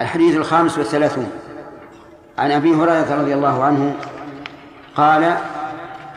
[0.00, 1.30] الحديث الخامس والثلاثون.
[2.38, 3.96] عن أبي هريرة رضي الله عنه
[4.96, 5.36] قال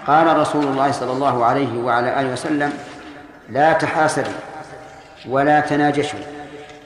[0.08, 2.74] قال رسول الله صلى الله عليه وعلى آله وسلم
[3.50, 4.34] لا تحاسدوا
[5.30, 6.20] ولا تناجشوا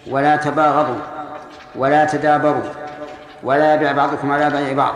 [0.08, 1.02] ولا تباغضوا
[1.76, 2.64] ولا تدابروا
[3.44, 4.94] ولا يبع بعضكم على بيع بعض.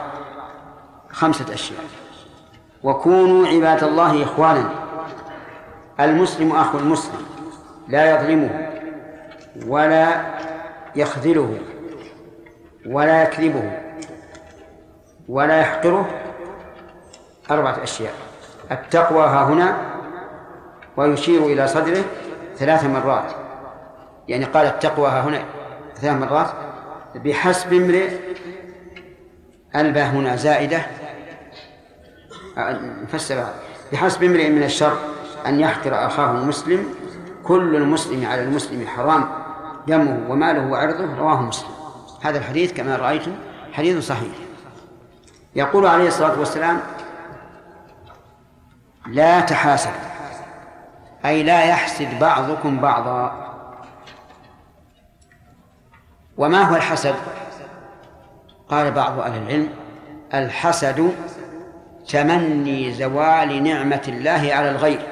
[1.12, 1.84] خمسة أشياء.
[2.84, 4.70] وكونوا عباد الله إخوانا.
[6.00, 7.26] المسلم أخو المسلم
[7.88, 8.70] لا يظلمه
[9.68, 10.08] ولا
[10.96, 11.58] يخذله.
[12.90, 13.72] ولا يكذبه
[15.30, 16.10] ولا يحقره
[17.52, 18.14] أربعة أشياء.
[18.72, 19.78] التقوى ها هنا
[20.98, 22.04] ويشير إلى صدره
[22.56, 23.32] ثلاث مرات.
[24.28, 25.44] يعني قال التقوى ها هنا
[25.96, 26.48] ثلاث مرات
[27.16, 28.10] بحسب امرئ
[29.76, 30.82] الباء هنا زائدة.
[33.04, 33.46] نفسر
[33.92, 34.98] بحسب امرئ من الشر
[35.46, 36.86] أن يحقر أخاه المسلم.
[37.44, 39.30] كل المسلم على المسلم حرام
[39.88, 41.85] دمه وماله وعرضه رواه مسلم.
[42.26, 43.32] هذا الحديث كما رأيتم
[43.74, 44.34] حديث صحيح.
[45.56, 46.82] يقول عليه الصلاة والسلام
[49.08, 49.92] لا تحاسد
[51.26, 53.46] أي لا يحسد بعضكم بعضا.
[56.38, 57.16] وما هو الحسد؟
[58.70, 59.70] قال بعض أهل العلم
[60.34, 61.12] الحسد
[62.08, 65.08] تمني زوال نعمة الله على الغير.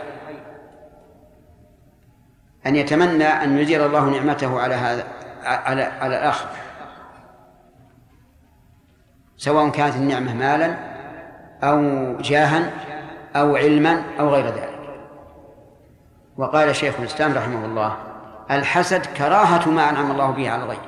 [2.65, 5.07] أن يتمنى أن يزيل الله نعمته على هذا
[5.43, 6.47] على على الآخر.
[9.37, 10.77] سواء كانت النعمة مالا
[11.63, 11.81] أو
[12.17, 12.71] جاها
[13.35, 14.79] أو علما أو غير ذلك.
[16.37, 17.97] وقال شيخ الإسلام رحمه الله
[18.51, 20.79] الحسد كراهة ما أنعم الله به على الغير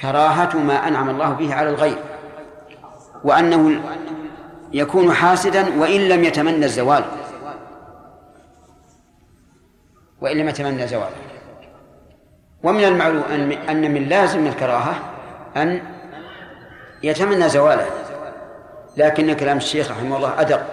[0.00, 1.98] كراهة ما أنعم الله به على الغير
[3.24, 3.80] وأنه
[4.72, 7.04] يكون حاسدا وإن لم يتمنى الزوال.
[10.20, 11.16] وإن لم يتمنى زواله
[12.62, 13.22] ومن المعلوم
[13.68, 14.94] أن من لازم الكراهة
[15.56, 15.82] أن
[17.02, 17.86] يتمنى زواله
[18.96, 20.66] لكن كلام الشيخ رحمه الله أدق.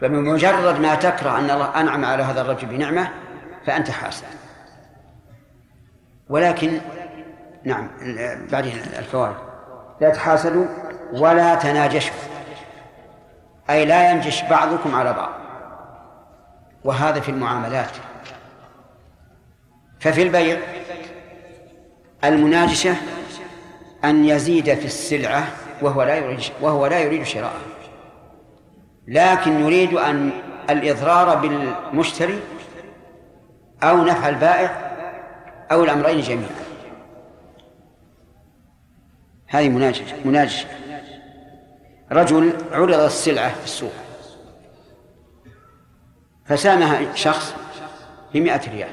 [0.00, 3.08] فبمجرد ما تكره أن الله أنعم على هذا الرجل بنعمة
[3.66, 4.24] فأنت حاسد.
[6.28, 6.80] ولكن
[7.64, 7.90] نعم
[8.50, 8.66] بعد
[8.98, 9.36] الفوائد.
[10.00, 10.66] لا تحاسدوا
[11.12, 12.16] ولا تناجشوا.
[13.70, 15.32] أي لا ينجش بعضكم على بعض.
[16.84, 17.90] وهذا في المعاملات.
[20.00, 20.58] ففي البيع
[22.24, 22.94] المناجشة
[24.04, 25.48] أن يزيد في السلعة
[25.82, 27.60] وهو لا يريد وهو لا يريد شراءها.
[29.08, 30.30] لكن يريد أن
[30.70, 32.40] الإضرار بالمشتري
[33.82, 34.70] أو نفع البائع
[35.72, 36.50] أو الأمرين جميعا.
[39.46, 40.68] هذه مناجشة مناجشة.
[42.12, 43.92] رجل عرض السلعة في السوق.
[46.44, 47.54] فسامها شخص
[48.34, 48.88] بمئة ريال.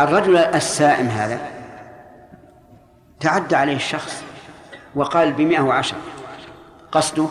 [0.00, 1.61] الرجل السائم هذا
[3.22, 4.24] تعدى عليه الشخص
[4.94, 5.96] وقال بمئة وعشر.
[6.92, 7.28] قصده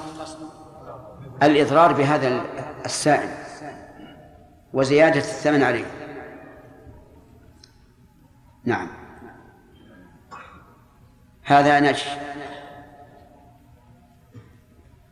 [1.44, 2.46] الإضرار بهذا
[2.86, 3.30] السائم
[4.74, 5.86] وزيادة الثمن عليه.
[8.66, 8.88] نعم.
[11.44, 12.06] هذا نجش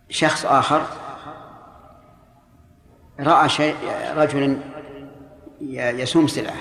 [0.10, 0.86] شخص آخر
[3.20, 3.76] رأى شيء
[4.16, 4.58] رجلا
[6.02, 6.58] يسوم سلعة.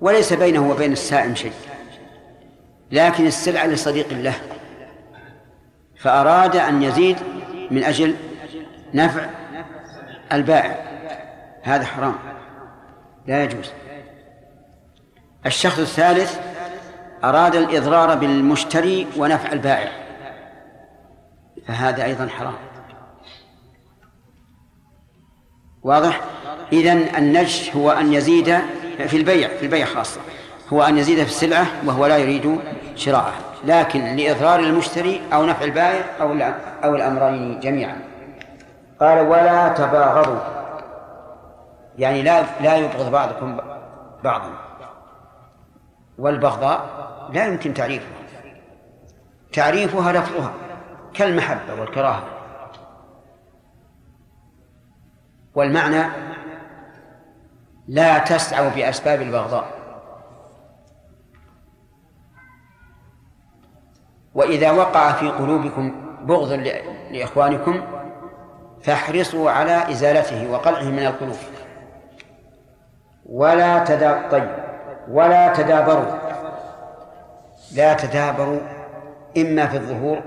[0.00, 1.52] وليس بينه وبين السائم شيء.
[2.90, 4.34] لكن السلعة لصديق له
[5.96, 7.16] فأراد أن يزيد
[7.70, 8.14] من أجل
[8.94, 9.26] نفع
[10.32, 10.76] البائع.
[11.62, 12.14] هذا حرام.
[13.26, 13.70] لا يجوز.
[15.46, 16.40] الشخص الثالث
[17.24, 19.92] أراد الإضرار بالمشتري ونفع البائع
[21.66, 22.54] فهذا أيضا حرام.
[25.82, 26.20] واضح؟
[26.72, 28.58] إذن النجش هو أن يزيد
[29.06, 30.20] في البيع في البيع خاصة.
[30.72, 32.58] هو أن يزيد في السلعة وهو لا يريد
[32.98, 36.32] شراءها لكن لإضرار المشتري أو نفع البائع أو
[36.84, 37.96] أو الأمرين جميعا.
[39.00, 40.40] قال ولا تباغضوا.
[41.98, 43.60] يعني لا لا يبغض بعضكم
[44.24, 44.52] بعضا.
[46.18, 46.80] والبغضاء
[47.32, 48.18] لا يمكن تعريفها.
[49.52, 50.52] تعريفها لفظها
[51.14, 52.22] كالمحبة والكراهة.
[55.54, 56.04] والمعنى
[57.88, 59.77] لا تسعوا بأسباب البغضاء.
[64.34, 65.92] وإذا وقع في قلوبكم
[66.22, 66.52] بغض
[67.10, 67.82] لإخوانكم
[68.82, 71.36] فاحرصوا على إزالته وقلعه من القلوب.
[73.26, 74.50] ولا تدا طيب
[75.10, 76.18] ولا تدابروا.
[77.74, 78.60] لا تدابروا
[79.38, 80.22] إما في الظهور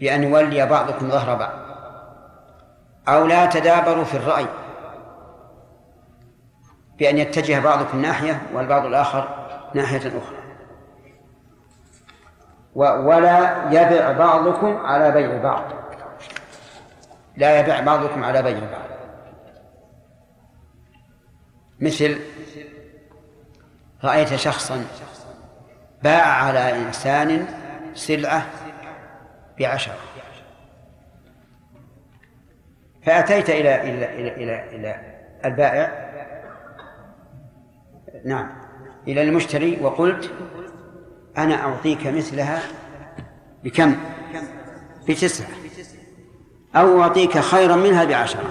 [0.00, 1.52] بأن يولي بعضكم ظهر بعض
[3.08, 4.46] أو لا تدابروا في الرأي
[6.98, 9.28] بأن يتجه بعضكم ناحية والبعض الآخر
[9.74, 10.41] ناحية أخرى.
[12.74, 15.64] ولا يبع بعضكم على بيع بعض.
[17.36, 18.88] لا يبع بعضكم على بيع بعض.
[21.80, 22.20] مثل
[24.04, 24.84] رأيت شخصا
[26.02, 27.46] باع على إنسان
[27.94, 28.46] سلعة
[29.58, 29.94] بعشرة.
[33.06, 35.00] فأتيت إلى إلى إلى إلى, إلى
[35.44, 36.12] البائع
[38.24, 38.48] نعم
[39.08, 40.30] إلى المشتري وقلت
[41.38, 42.62] أنا أعطيك مثلها
[43.64, 43.96] بكم؟
[45.08, 45.48] بتسعة.
[46.76, 48.50] أو أعطيك خيرا منها بعشرة.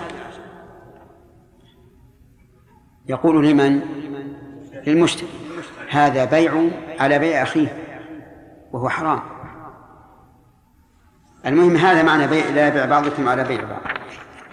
[3.07, 3.81] يقول لمن؟
[4.87, 5.27] للمشتري.
[5.89, 6.69] هذا بيع
[6.99, 7.77] على بيع أخيه
[8.71, 9.21] وهو حرام.
[11.45, 13.81] المهم هذا معنى بيع لا يبيع بعضكم على بيع بعض.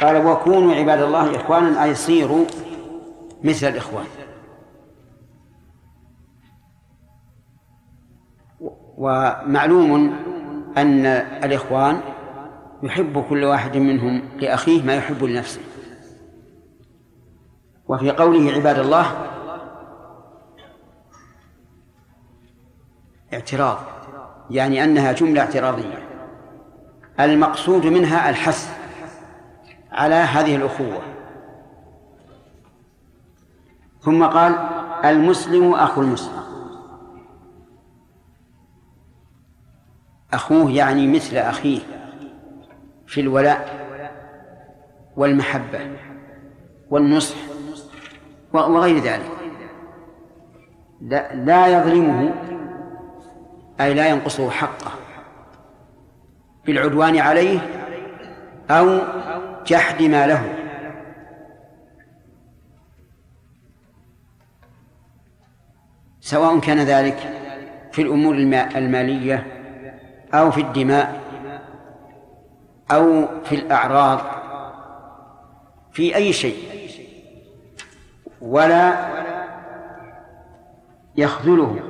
[0.00, 2.44] قال وكونوا عباد الله إخوانا أي صيروا
[3.44, 4.06] مثل الإخوان.
[8.98, 10.16] ومعلوم
[10.76, 11.06] أن
[11.44, 12.00] الإخوان
[12.82, 15.60] يحب كل واحد منهم لأخيه ما يحب لنفسه.
[17.88, 19.06] وفي قوله عباد الله
[23.32, 23.78] اعتراض
[24.50, 26.08] يعني أنها جملة اعتراضية.
[27.20, 28.78] المقصود منها الحث
[29.92, 31.02] على هذه الأخوة.
[34.00, 34.54] ثم قال
[35.04, 36.37] المسلم أخو المسلم.
[40.32, 41.80] أخوه يعني مثل أخيه
[43.06, 43.88] في الولاء
[45.16, 45.80] والمحبة
[46.90, 47.36] والنصح
[48.52, 49.30] وغير ذلك.
[51.00, 52.34] لا, لا يظلمه
[53.80, 54.92] أي لا ينقصه حقه
[56.66, 57.60] بالعدوان عليه
[58.70, 59.00] أو
[59.66, 60.54] جحد ما له.
[66.20, 67.18] سواء كان ذلك
[67.92, 68.34] في الأمور
[68.76, 69.57] المالية
[70.34, 71.20] أو في الدماء
[72.90, 74.20] أو في الأعراض
[75.92, 76.56] في أي شيء
[78.40, 79.08] ولا
[81.16, 81.80] يخذله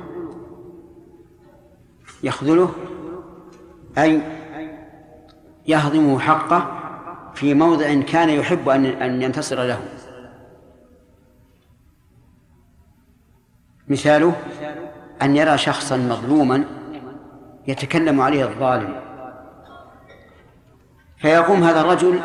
[2.23, 2.73] يخذله
[3.97, 4.21] أي
[5.67, 6.75] يهضم حقه
[7.33, 9.79] في موضع كان يحب أن أن ينتصر له.
[13.87, 14.35] مثاله
[15.21, 16.78] أن يرى شخصا مظلوما
[17.69, 18.95] يتكلم عليه الظالم.
[21.17, 22.19] فيقوم هذا الرجل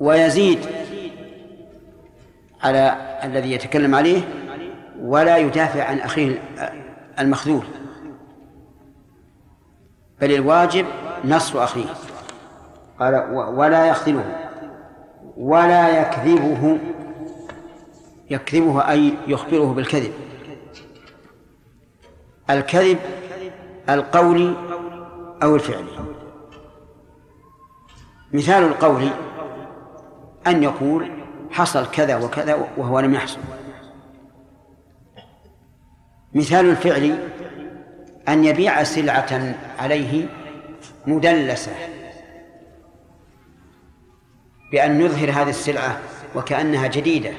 [0.00, 0.58] ويزيد
[2.62, 4.22] على الذي يتكلم عليه
[5.00, 6.42] ولا يدافع عن أخيه
[7.18, 7.64] المخذول.
[10.20, 10.86] بل الواجب
[11.24, 11.88] نصر أخيه.
[12.98, 14.50] قال ولا يخذله
[15.36, 16.78] ولا يكذبه
[18.30, 20.12] يكذبه أي يخبره بالكذب.
[22.50, 22.98] الكذب
[23.88, 24.54] القولي
[25.42, 26.06] أو الفعلي
[28.32, 29.08] مثال القول
[30.46, 31.10] أن يقول
[31.50, 33.38] حصل كذا وكذا وهو لم يحصل.
[36.34, 37.28] مثال الفعل
[38.28, 40.28] أن يبيع سلعة عليه
[41.06, 41.72] مدلسة
[44.72, 46.00] بأن نظهر هذه السلعة
[46.34, 47.32] وكأنها جديدة.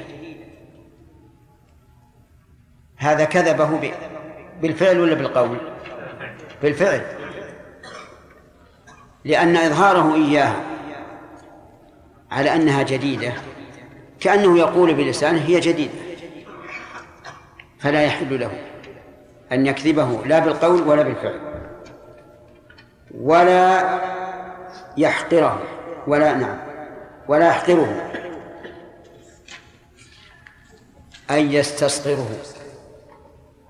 [2.97, 3.92] هذا كذبه
[4.61, 5.57] بالفعل ولا بالقول؟
[6.61, 7.02] بالفعل.
[9.26, 10.64] لأن إظهاره إياها
[12.31, 13.33] على أنها جديدة
[14.19, 15.94] كأنه يقول بلسانه هي جديدة
[17.80, 18.52] فلا يحل له
[19.52, 21.40] أن يكذبه لا بالقول ولا بالفعل
[23.14, 23.99] ولا
[24.97, 25.64] يحقره
[26.07, 26.57] ولا نعم
[27.28, 28.11] ولا يحقره
[31.31, 32.30] أي يستصغره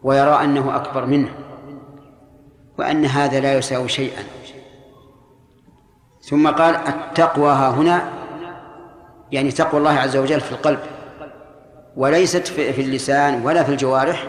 [0.03, 1.29] ويرى أنه أكبر منه.
[2.77, 4.24] وأن هذا لا يساوي شيئا.
[6.22, 8.10] ثم قال التقوى ها هنا
[9.31, 10.79] يعني تقوى الله عز وجل في القلب
[11.96, 14.27] وليست في اللسان ولا في الجوارح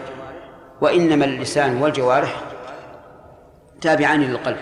[0.81, 2.41] وإنما اللسان والجوارح
[3.81, 4.57] تابعان للقلب.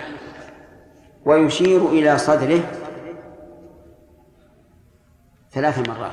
[1.26, 2.60] ويشير إلى صدره
[5.52, 6.12] ثلاث مرات.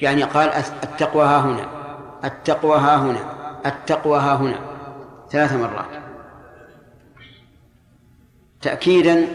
[0.00, 0.48] يعني قال
[0.84, 1.66] التقوى ها هنا
[2.24, 3.20] التقوى ها هنا
[3.66, 4.58] التقوى ها هنا
[5.30, 6.05] ثلاث مرات.
[8.66, 9.28] تأكيدا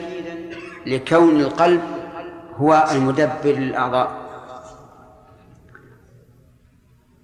[0.85, 1.81] لكون القلب
[2.55, 4.21] هو المدبر للأعضاء.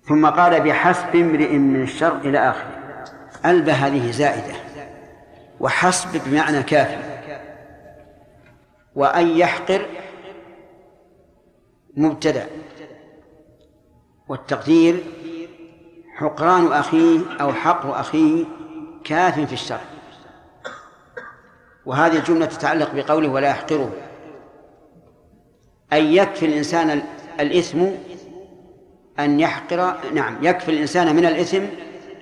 [0.04, 3.04] ثم قال بحسب امرئ من الشر إلى آخره.
[3.46, 4.56] ألبى هذه زائدة.
[5.60, 6.98] وحسب بمعنى كافي
[8.96, 9.86] وأن يحقر
[11.98, 12.48] مبتدأ.
[14.28, 15.04] والتقدير
[16.16, 18.46] حقران أخيه أو حقر أخيه
[19.04, 19.97] كاف في الشر
[21.88, 23.92] وهذه الجملة تتعلق بقوله ولا يحقره.
[25.94, 27.02] أي يكفي الإنسان
[27.40, 27.86] الإثم
[29.20, 31.64] أن يحقر نعم يكفي الإنسان من الإثم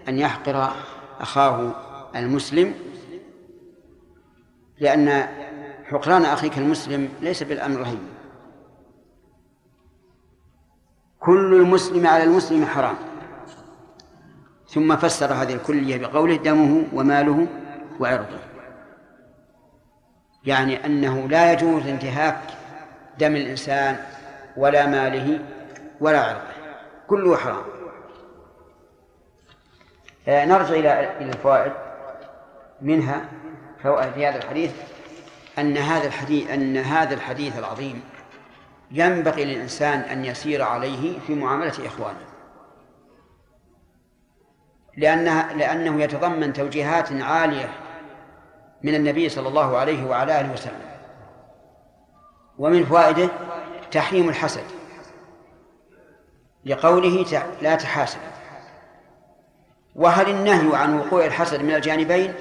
[0.10, 0.72] أن يحقر
[1.20, 1.76] أخاه
[2.16, 2.74] المسلم.
[4.80, 5.28] لأن
[5.84, 8.00] حقران أخيك المسلم ليس بالأمر رهيب
[11.20, 12.96] كل المسلم على المسلم حرام.
[14.68, 17.48] ثم فسر هذه الكلية بقوله دمه وماله
[18.00, 18.55] وعرضه.
[20.46, 22.40] يعني أنه لا يجوز انتهاك
[23.20, 23.98] دم الإنسان
[24.58, 25.40] ولا ماله
[26.02, 26.42] ولا عرضه.
[27.08, 27.64] كله حرام.
[30.28, 31.72] آه، نرجع إلى الفوائد
[32.82, 33.26] منها
[33.84, 34.72] فوائد في هذا الحديث
[35.60, 38.04] أن هذا الحديث أن هذا الحديث العظيم
[38.92, 42.26] ينبغي للإنسان أن يسير عليه في معاملة إخوانه.
[44.98, 47.70] لأنها لأنه يتضمن توجيهات عالية
[48.84, 50.82] من النبي صلى الله عليه وعلى آله وسلم.
[52.58, 53.30] ومن فوائده
[53.92, 54.64] تحريم الحسد.
[56.66, 57.26] لقوله
[57.62, 58.20] لا تحاسد
[59.96, 62.34] وهل النهي عن وقوع الحسد من الجانبين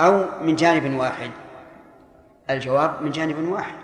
[0.00, 1.30] أو من جانب واحد؟
[2.50, 3.74] الجواب من جانب واحد.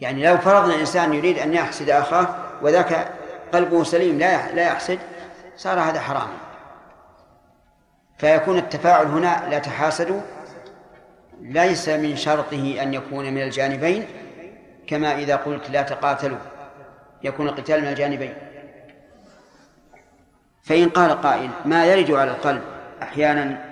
[0.00, 2.26] يعني لو فرضنا الإنسان يريد أن يحسد أخاه
[2.62, 3.12] وذاك
[3.52, 4.98] قلبه سليم لا لا يحسد
[5.56, 6.36] صار هذا حراما
[8.20, 10.20] فيكون التفاعل هنا لا تحاسدوا
[11.40, 14.04] ليس من شرطه أن يكون من الجانبين
[14.86, 16.38] كما إذا قلت لا تقاتلوا
[17.22, 18.34] يكون القتال من الجانبين.
[20.62, 22.62] فإن قال قائل ما يرد على القلب
[23.02, 23.64] أحيانا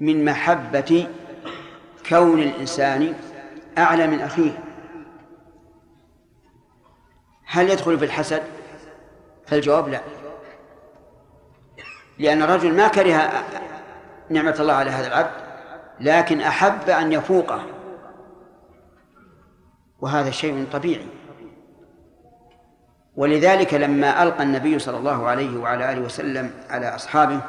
[0.00, 1.06] من محبة
[2.08, 3.14] كون الإنسان
[3.78, 4.58] أعلى من أخيه.
[7.46, 8.42] هل يدخل في الحسد؟
[9.46, 10.00] فالجواب لا.
[12.20, 13.44] لأن الرجل ما كره
[14.30, 15.30] نعمة الله على هذا العبد
[16.00, 17.66] لكن أحب أن يفوقه.
[20.00, 21.06] وهذا شيء طبيعي.
[23.16, 27.40] ولذلك لما ألقى النبي صلى الله عليه وعلى آله وسلم على أصحابه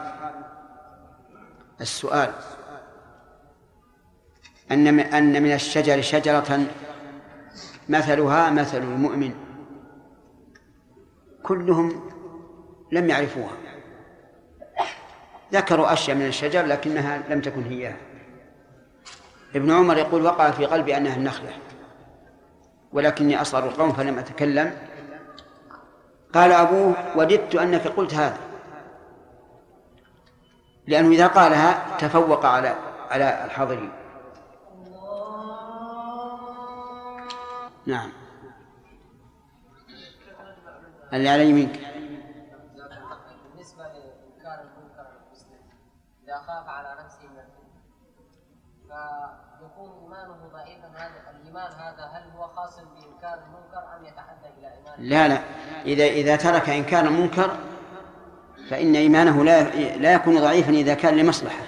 [1.82, 2.32] السؤال
[4.72, 6.60] أن أن من الشجر شجرة
[7.90, 9.34] مثلها مثل المؤمن.
[11.44, 12.10] كلهم
[12.92, 13.61] لم يعرفوها.
[15.52, 17.94] ذكروا أشياء من الشجر لكنها لم تكن هي.
[19.56, 21.50] ابن عمر يقول وقع في قلبي أنها النخلة
[22.94, 24.78] ولكني أصغر القوم فلم أتكلم.
[26.34, 28.38] قال أبوه وددت أنك قلت هذا
[30.88, 32.76] لأنه إذا قالها تفوق على
[33.10, 33.92] على الحاضرين.
[37.86, 38.12] نعم.
[41.14, 41.80] اللي على يمينك
[43.44, 45.60] بالنسبة لإنكار المنكر المسلم
[46.24, 47.44] إذا خاف على نفسه من
[49.60, 50.50] فيكون إيمانه
[51.08, 55.42] ضعيفا هذا؟ هل هو خاص بإنكار المنكر أم يتحدى إلى إيمان لا لا.
[55.86, 57.52] إذا إذا ترك إنكار المنكر
[58.70, 59.64] فإن إيمانه لا
[59.98, 61.64] لا يكون ضعيفا إذا كان لمصلحة.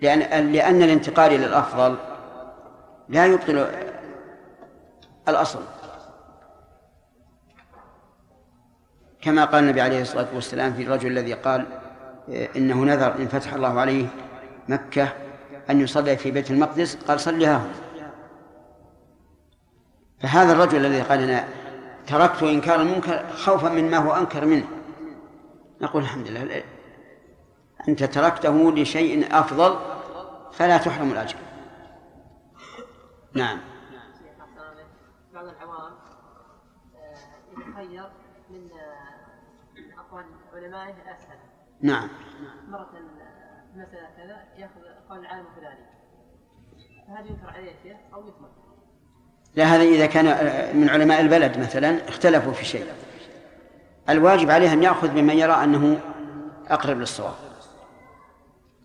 [0.00, 1.98] لأن لأن الانتقال إلى الأفضل
[3.08, 3.70] لا يبطل
[5.28, 5.62] الأصل.
[9.20, 11.66] كما قال النبي عليه الصلاة والسلام في الرجل الذي قال
[12.56, 14.06] إنه نذر إن فتح الله عليه
[14.68, 15.08] مكة
[15.70, 17.72] أن يصلي في بيت المقدس؟ قال صلها هنا
[20.20, 21.48] فهذا الرجل الذي قال أنا
[22.06, 24.68] تركت إنكار المنكر خوفا مما هو أنكر منه.
[25.80, 26.64] نقول الحمد لله.
[27.88, 29.78] أنت تركته لشيء أفضل
[30.52, 31.36] فلا تحرم الأجر.
[33.34, 33.60] نعم.
[35.34, 35.92] بعض العوام
[37.52, 38.10] يتخير
[38.50, 38.68] من
[39.98, 41.38] أقوال علمائه أسهل.
[41.80, 42.08] نعم.
[42.68, 42.90] مرة
[43.76, 44.91] مسألة كذا يأخذ
[49.54, 50.26] لا هذا إذا كان
[50.76, 52.86] من علماء البلد مثلا اختلفوا في شيء.
[54.08, 56.00] الواجب عليه أن يأخذ بمن يرى أنه
[56.68, 57.34] أقرب للصواب.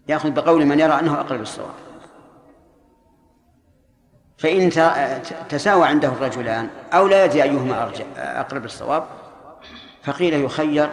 [0.07, 1.73] يأخذ بقول من يرى أنه أقرب للصواب.
[4.37, 4.69] فإن
[5.49, 9.07] تساوى عنده الرجلان أو لا يدري أيهما أرجع أقرب للصواب
[10.03, 10.89] فقيل يخير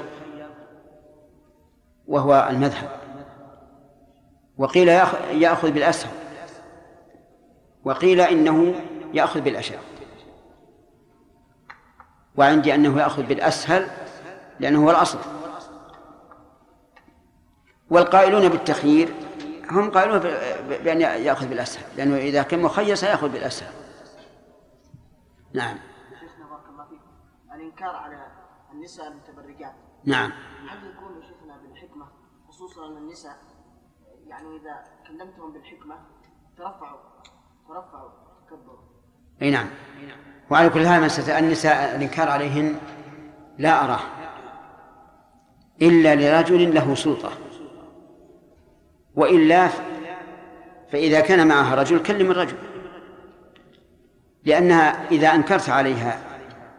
[2.06, 3.03] وهو المذهب.
[4.58, 6.12] وقيل يأخذ بالأسهل
[7.84, 8.74] وقيل إنه
[9.14, 9.78] يأخذ بالأشد
[12.36, 13.90] وعندي أنه يأخذ بالأسهل
[14.60, 15.18] لأنه هو الأصل.
[17.90, 19.14] والقائلون بالتخيير
[19.70, 20.18] هم قائلون
[20.68, 21.96] بأن يأخذ بالأسهل.
[21.96, 23.72] لأنه إذا كان مخير سيأخذ بالأسهل.
[25.52, 25.78] نعم.
[26.20, 26.88] شيخنا بارك
[27.54, 28.26] الإنكار على
[28.72, 29.74] النساء المتبرجات.
[30.04, 30.32] نعم.
[30.68, 32.06] هل يكون شيخنا بالحكمة
[32.48, 33.36] خصوصا أن النساء
[34.26, 35.94] يعني إذا كلمتهم بالحكمة
[36.56, 37.00] ترفعوا
[37.68, 38.10] ترفعوا
[38.46, 38.78] تكبروا.
[39.42, 39.66] أي نعم.
[40.50, 42.76] وعلى كل حال مسألة النساء الإنكار عليهن
[43.58, 44.00] لا أراه
[45.82, 47.30] إلا لرجل له سلطة.
[49.14, 49.68] وإلا
[50.92, 52.56] فإذا كان معها رجل كلم الرجل.
[54.44, 56.18] لأنها إذا أنكرت عليها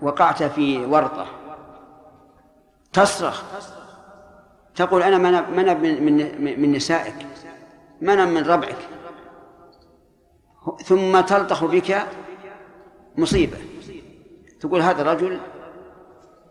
[0.02, 1.28] وقعت في ورطة
[2.94, 3.44] تصرخ
[4.76, 7.35] تقول أنا من من من, من نسائك.
[8.02, 8.78] من من ربعك.
[10.86, 12.08] ثم تلطخ بك
[13.18, 13.58] مصيبة.
[14.60, 15.40] تقول هذا الرجل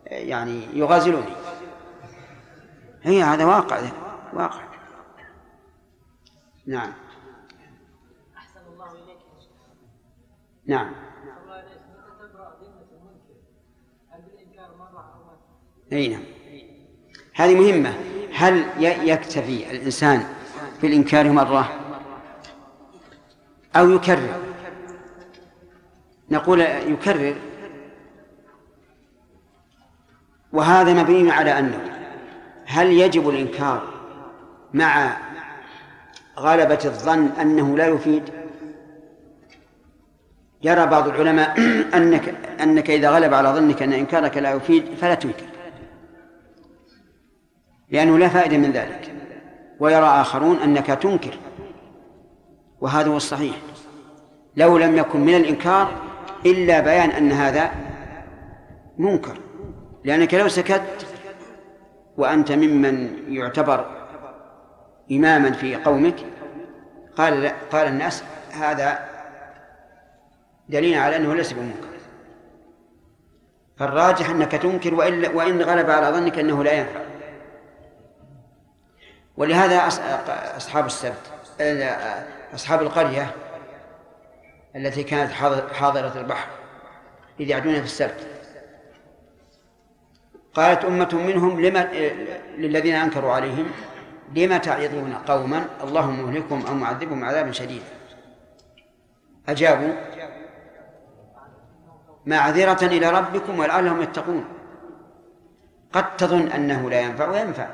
[0.06, 1.34] يعني يغازلني.
[3.02, 3.80] هي هذا واقع
[4.32, 4.64] واقع.
[6.66, 6.92] نعم.
[8.36, 9.18] أحسن الله إليك
[10.66, 10.94] نعم؟
[15.92, 16.24] أي نعم.
[17.34, 17.94] هذه مهمة.
[18.34, 18.64] هل
[19.08, 20.26] يكتفي الإنسان
[20.84, 21.72] بالإنكار مرة
[23.76, 24.40] أو يكرر.
[26.30, 27.34] نقول يكرر.
[30.52, 31.80] وهذا مبني على أنه
[32.66, 33.82] هل يجب الإنكار
[34.74, 35.16] مع
[36.38, 38.22] غلبة الظن أنه لا يفيد؟
[40.62, 41.58] يرى بعض العلماء
[41.96, 45.46] أنك أنك إذا غلب على ظنك أن إنكارك لا يفيد فلا تنكر.
[47.90, 49.13] لأنه لا فائدة من ذلك.
[49.81, 51.38] ويرى آخرون أنك تنكر.
[52.81, 53.57] وهذا هو الصحيح.
[54.57, 55.93] لو لم يكن من الإنكار
[56.47, 57.71] إلا بيان أن هذا
[58.99, 59.38] منكر.
[60.04, 61.07] لأنك لو سكت
[62.16, 63.87] وأنت ممن يعتبر
[65.12, 66.16] إماما في قومك
[67.16, 68.99] قال قال الناس هذا
[70.69, 71.95] دليل على أنه ليس بمنكر.
[73.76, 77.03] فالراجح أنك تنكر وإن وإن غلب على ظنك أنه لا ينفع.
[79.36, 79.86] ولهذا
[80.56, 81.32] أصحاب السبت
[82.54, 83.30] أصحاب القرية
[84.76, 85.32] التي كانت
[85.73, 86.49] حاضرة البحر
[87.40, 88.26] إذ يعدون في السبت.
[90.54, 91.88] قالت أمة منهم لما
[92.56, 93.66] للذين أنكروا عليهم
[94.36, 97.84] لما تعظون قوما الله مهلكهم أو معذبهم عذابا شديدا.
[99.49, 99.92] أجابوا
[102.26, 104.44] معذرة إلى ربكم ولعلهم يتقون.
[105.92, 107.68] قد تظن أنه لا ينفع وينفع.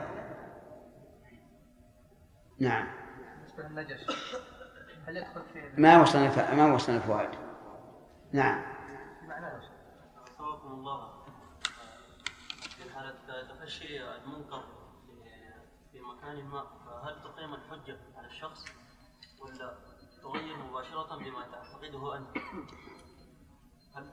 [2.61, 2.87] نعم.
[3.39, 4.01] بالنسبة للنجش
[5.09, 7.31] هل يدخل في ما وصلنا ما وصلنا الفوائد
[8.33, 8.63] نعم.
[10.27, 11.11] أثابكم الله.
[12.77, 13.15] في حالة
[13.55, 14.63] تفشي المنكر
[15.93, 18.65] في- مكان ما فهل تقيم الحجة على الشخص
[19.41, 19.75] ولا
[20.23, 22.37] تغير مباشرة بما تعتقده أنت؟
[23.97, 24.11] هل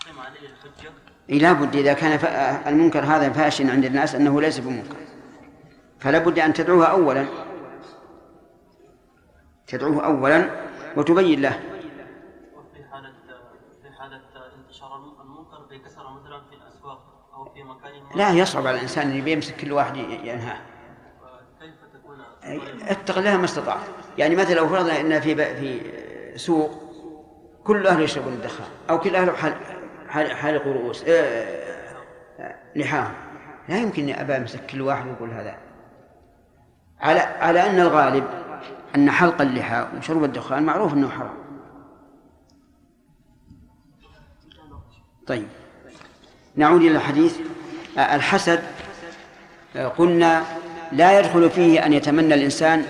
[0.00, 0.92] تقيم عليه الحجة؟
[1.28, 4.96] إيه لابد إذا كان ف- المنكر هذا فاشن عند الناس أنه ليس بمنكر.
[6.04, 7.26] فلا بد أن تدعوه أولا.
[9.66, 10.50] تدعوه أولا
[10.96, 11.60] وتبين له.
[12.56, 13.12] وفي حالة
[13.82, 14.20] في حالة
[14.60, 19.56] انتشار المنكر بكثرة مثلا في الأسواق أو في مكان لا يصعب على الإنسان أن يمسك
[19.56, 20.58] كل واحد ينهاه.
[21.60, 22.20] كيف تكون؟
[22.88, 23.80] اتق الله ما استطعت.
[24.18, 25.80] يعني مثلا لو فرضنا إن في في
[26.38, 26.70] سوق
[27.64, 29.54] كل اهله يشربون الدخان أو كل اهله حال
[30.08, 31.10] حال حالق رؤوس آه،
[32.40, 33.14] آه، لحاهم
[33.68, 35.63] لا يمكن أبا يمسك كل واحد ويقول هذا.
[37.04, 38.24] على على أن الغالب
[38.96, 41.44] أن حلق اللحى وشرب الدخان معروف إنه حرام.
[45.26, 45.48] طيب.
[46.56, 47.38] نعود إلى الحديث.
[47.98, 48.62] الحسد
[49.98, 50.44] قلنا
[50.92, 52.84] لا يدخل فيه أن يتمنى الإنسان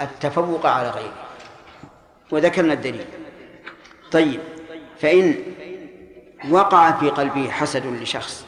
[0.00, 1.26] التفوق على غيره.
[2.30, 3.06] وذكرنا الدليل.
[4.12, 4.40] طيب.
[5.00, 5.34] فإن
[6.50, 8.46] وقع في قلبه حسد لشخص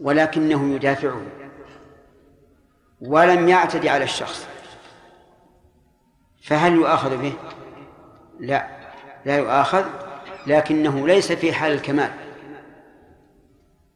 [0.00, 1.22] ولكنه يدافعه
[3.00, 4.46] ولم يعتدي على الشخص.
[6.42, 7.32] فهل يؤاخذ به؟
[8.40, 8.66] لا
[9.24, 9.84] لا يؤاخذ
[10.46, 12.10] لكنه ليس في حال الكمال.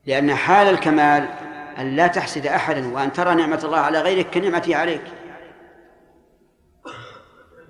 [0.07, 1.29] لأن حال الكمال
[1.79, 5.05] أن لا تحسد أحدا وأن ترى نعمة الله على غيرك كنعمته عليك.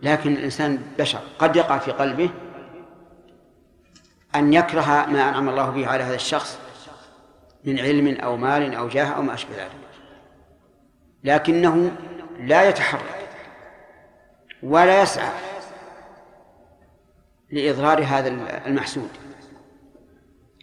[0.03, 2.31] لكن الإنسان بشر قد يقع في قلبه
[4.35, 6.59] أن يكره ما أنعم الله به على هذا الشخص
[7.65, 9.84] من علم أو مال أو جاه أو ما أشبه ذلك.
[11.25, 11.93] لكنه
[12.39, 13.29] لا يتحرك
[14.63, 15.33] ولا يسعى
[17.51, 18.29] لإظهار هذا
[18.67, 19.09] المحسود.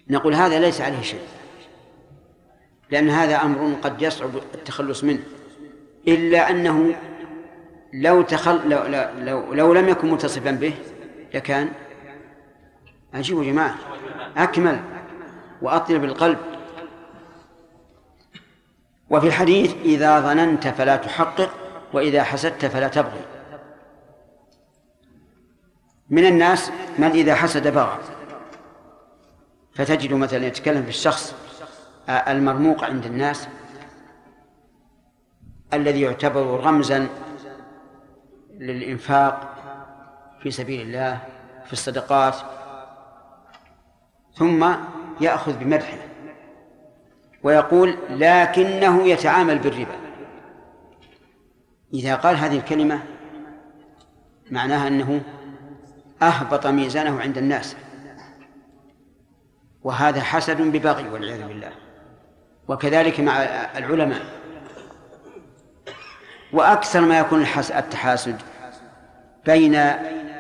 [0.10, 1.22] نقول هذا ليس عليه شيء
[2.90, 5.24] لأن هذا أمر قد يصعب التخلص منه
[6.08, 6.96] إلا أنه
[7.94, 8.84] لو تخل لو,
[9.18, 10.74] لو, لو, لم يكن متصفا به
[11.34, 11.70] لكان
[13.14, 13.76] عجيب يا جماعة.
[14.38, 14.80] أكمل.
[15.62, 16.38] وأطيب القلب.
[19.12, 21.50] وفي الحديث إذا ظننت فلا تحقق
[21.94, 23.22] وإذا حسدت فلا تبغي.
[26.10, 27.98] من الناس من إذا حسد بغى.
[29.74, 31.36] فتجد مثلا يتكلم في الشخص
[32.10, 33.48] المرموق عند الناس
[35.74, 37.08] الذي يعتبر رمزا
[38.60, 39.56] للإنفاق
[40.44, 41.20] في سبيل الله
[41.66, 42.36] في الصدقات
[44.36, 44.74] ثم
[45.22, 46.11] يأخذ بمدحه.
[47.44, 49.96] ويقول لكنه يتعامل بالربا.
[51.94, 53.04] إذا قال هذه الكلمة
[54.52, 55.22] معناها أنه
[56.22, 57.76] أهبط ميزانه عند الناس.
[59.84, 61.72] وهذا حسد ببغي والعياذ بالله.
[62.68, 63.44] وكذلك مع
[63.78, 64.22] العلماء.
[66.54, 68.42] وأكثر ما يكون التحاسد
[69.46, 69.76] بين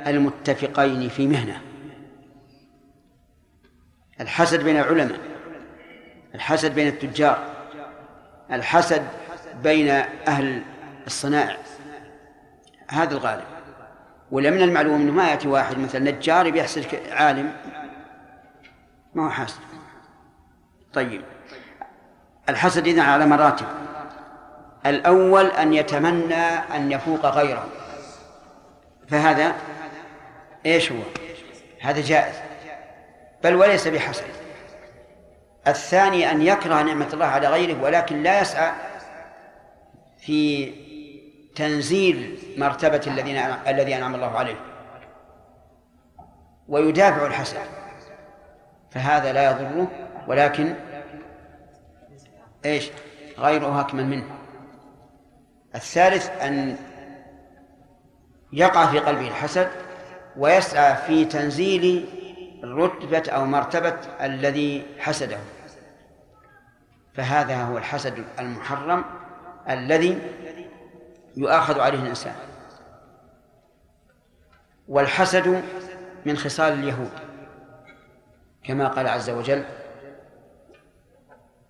[0.07, 1.61] المتفقين في مهنة.
[4.21, 5.30] الحسد بين العلماء.
[6.35, 7.51] الحسد بين التجار
[8.51, 9.07] الحسد
[9.63, 9.89] بين
[10.27, 10.63] أهل
[11.07, 11.57] الصنائع
[12.89, 13.43] هذا الغالب.
[14.31, 17.53] ولا من المعلوم إنه ما يأتي واحد مثلا نجار بيحسد عالم
[19.15, 19.59] ما هو حاسد.
[20.93, 21.21] طيب.
[22.49, 23.65] الحسد اذا على مراتب.
[24.85, 27.67] الأول أن يتمنى أن يفوق غيره.
[29.07, 29.55] فهذا
[30.65, 31.01] إيش هو؟
[31.81, 32.35] هذا جائز.
[33.43, 34.40] بل وليس بحسد.
[35.67, 38.71] الثاني أن يكره نعمة الله على غيره ولكن لا يسعى
[40.19, 40.71] في
[41.55, 44.55] تنزيل مرتبة الذين الذي أنعم الله عليه.
[46.67, 47.57] ويدافع الحسد.
[48.91, 49.87] فهذا لا يضره
[50.27, 50.75] ولكن
[52.65, 52.89] إيش؟
[53.37, 54.25] غيره أكمل منه.
[55.75, 56.77] الثالث أن
[58.53, 59.69] يقع في قلبه الحسد
[60.37, 62.05] ويسعى في تنزيل
[62.63, 65.37] رتبة أو مرتبة الذي حسده.
[67.13, 69.03] فهذا هو الحسد المحرم
[69.69, 70.19] الذي
[71.37, 72.35] يؤاخذ عليه الإنسان.
[74.87, 75.63] والحسد
[76.25, 77.11] من خصال اليهود
[78.63, 79.63] كما قال عز وجل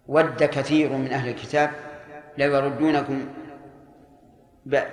[0.07, 1.71] ود كثير من أهل الكتاب
[2.37, 3.27] لو يردونكم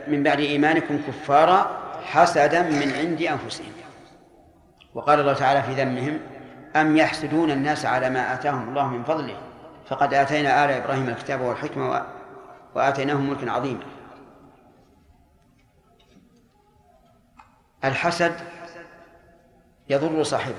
[0.08, 3.72] من بعد إيمانكم كفارا حسدا من عند أنفسهم.
[4.98, 6.20] وقال الله تعالى في ذمهم
[6.76, 9.37] أم يحسدون الناس على ما آتاهم الله من فضله؟
[9.88, 12.06] فقد آتينا آل إبراهيم الكتاب والحكمة
[12.74, 13.82] وآتيناهم ملكا عظيما.
[17.84, 18.32] الحسد
[19.88, 20.54] يضر صاحبه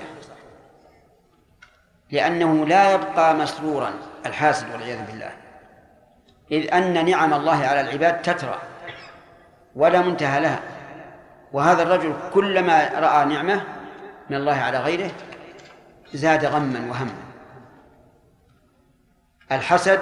[2.10, 3.92] لأنه لا يبقى مسرورا
[4.26, 5.32] الحاسد والعياذ بالله.
[6.52, 8.58] إذ أن نعم الله على العباد تترى
[9.76, 10.60] ولا منتهى لها.
[11.52, 13.79] وهذا الرجل كلما رأى نعمة
[14.30, 15.10] من الله على غيره
[16.14, 17.14] زاد غما وهما.
[19.52, 20.00] الحسد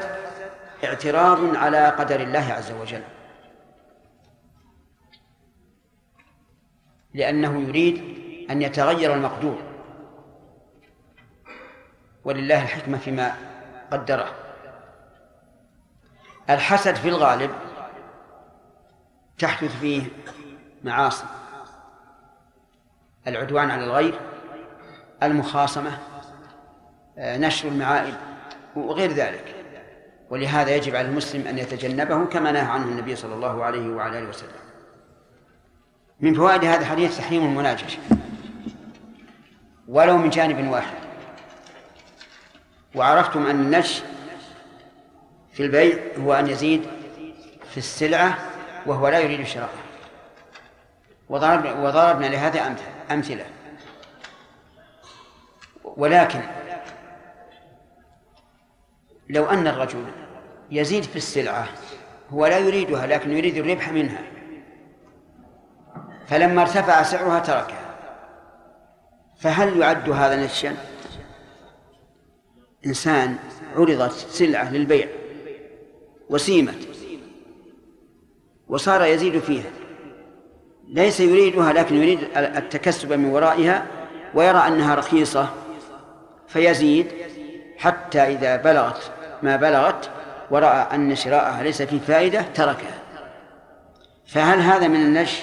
[0.84, 3.02] اعتراض على قدر الله عز وجل.
[7.14, 7.96] لأنه يريد
[8.50, 9.62] أن يتغير المقدور.
[12.24, 13.36] ولله الحكمة فيما
[13.90, 14.34] قدره.
[16.50, 17.50] الحسد في الغالب
[19.38, 20.02] تحدث فيه
[20.84, 21.37] معاصي.
[23.26, 24.20] العدوان على الغير
[25.22, 25.98] المخاصمة
[27.18, 28.14] آه، نشر المعائب
[28.76, 29.54] وغير ذلك.
[30.30, 34.28] ولهذا يجب على المسلم أن يتجنبه كما نهى عنه النبي صلى الله عليه وعلى آله
[34.28, 34.50] وسلم.
[36.20, 37.98] من فوائد هذا الحديث تحريم المناجشة
[39.88, 40.96] ولو من جانب واحد.
[42.94, 44.02] وعرفتم أن النجش
[45.52, 46.82] في البيع هو أن يزيد
[47.70, 48.38] في السلعة
[48.86, 49.68] وهو لا يريد شراءها.
[51.28, 52.97] وضربنا, لهذا أمثلة.
[55.84, 56.40] ولكن
[59.28, 60.04] لو أن الرجل
[60.70, 61.68] يزيد في السلعة
[62.30, 64.22] هو لا يريدها لكن يريد الربح منها.
[66.26, 67.98] فلما ارتفع سعرها تركها.
[69.40, 70.76] فهل يعد هذا نجشا
[72.86, 73.38] إنسان
[73.76, 75.08] عرضت سلعة للبيع
[76.30, 76.88] وسيمت
[78.68, 79.70] وصار يزيد فيها.
[80.88, 83.86] ليس يريدها لكن يريد التكسب من ورائها
[84.34, 85.48] ويرى أنها رخيصة
[86.48, 87.06] فيزيد
[87.78, 90.10] حتى إذا بلغت ما بلغت
[90.50, 92.98] ورأى أن شراءها ليس فيه فائدة تركها.
[94.26, 95.42] فهل هذا من النش؟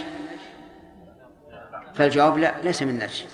[1.95, 3.25] فالجواب لا ليس من نفسه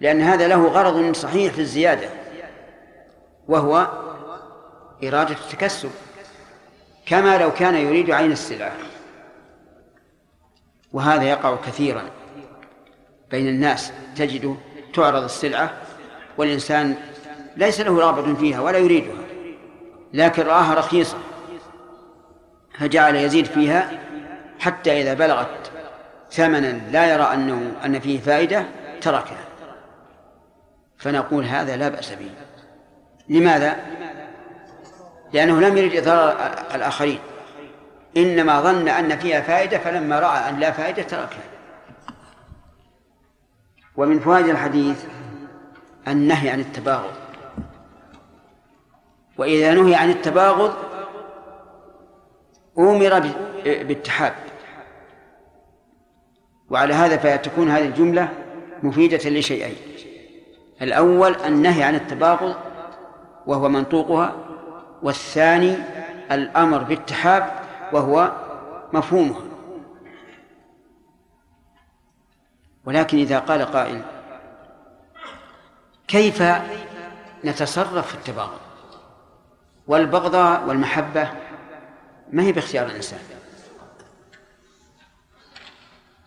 [0.00, 2.08] لأن هذا له غرض صحيح في الزيادة
[3.48, 3.86] وهو
[5.04, 5.90] إرادة التكسب.
[7.06, 8.72] كما لو كان يريد عين السلعة
[10.92, 12.02] وهذا يقع كثيرا
[13.30, 13.92] بين الناس.
[14.16, 14.56] تجد
[14.94, 15.72] تعرض السلعة
[16.38, 16.94] والإنسان
[17.56, 19.22] ليس له رغبة فيها ولا يريدها
[20.12, 21.18] لكن رآها رخيصة.
[22.78, 23.90] فجعل يزيد فيها
[24.58, 25.70] حتى إذا بلغت
[26.30, 28.66] ثمنا لا يرى أنه أن فيه فائدة
[29.00, 29.44] تركها.
[30.98, 32.30] فنقول هذا لا بأس به.
[33.28, 33.76] لماذا؟
[35.32, 37.18] لأنه لم يرد إضرار الآخرين.
[38.16, 41.44] إنما ظن أن فيها فائدة فلما رأى أن لا فائدة تركها
[43.96, 45.04] ومن فوائد الحديث
[46.08, 47.12] النهي عن التباغض.
[49.38, 50.74] وإذا نهي عن التباغض
[52.78, 53.32] أمر
[53.64, 54.34] بالتحاب
[56.70, 58.28] وعلى هذا فتكون هذه الجملة
[58.82, 59.76] مفيدة لشيئين.
[60.82, 62.56] الأول النهي عن التباغض
[63.46, 64.36] وهو منطوقها
[65.02, 65.76] والثاني
[66.32, 67.57] الأمر بالتحاب
[67.92, 68.32] وهو
[68.92, 69.42] مفهومها.
[72.84, 74.02] ولكن إذا قال قائل
[76.08, 76.42] كيف
[77.44, 78.58] نتصرف في التباغض؟
[79.86, 81.28] والبغضاء والمحبة
[82.32, 83.20] ما هي باختيار الإنسان.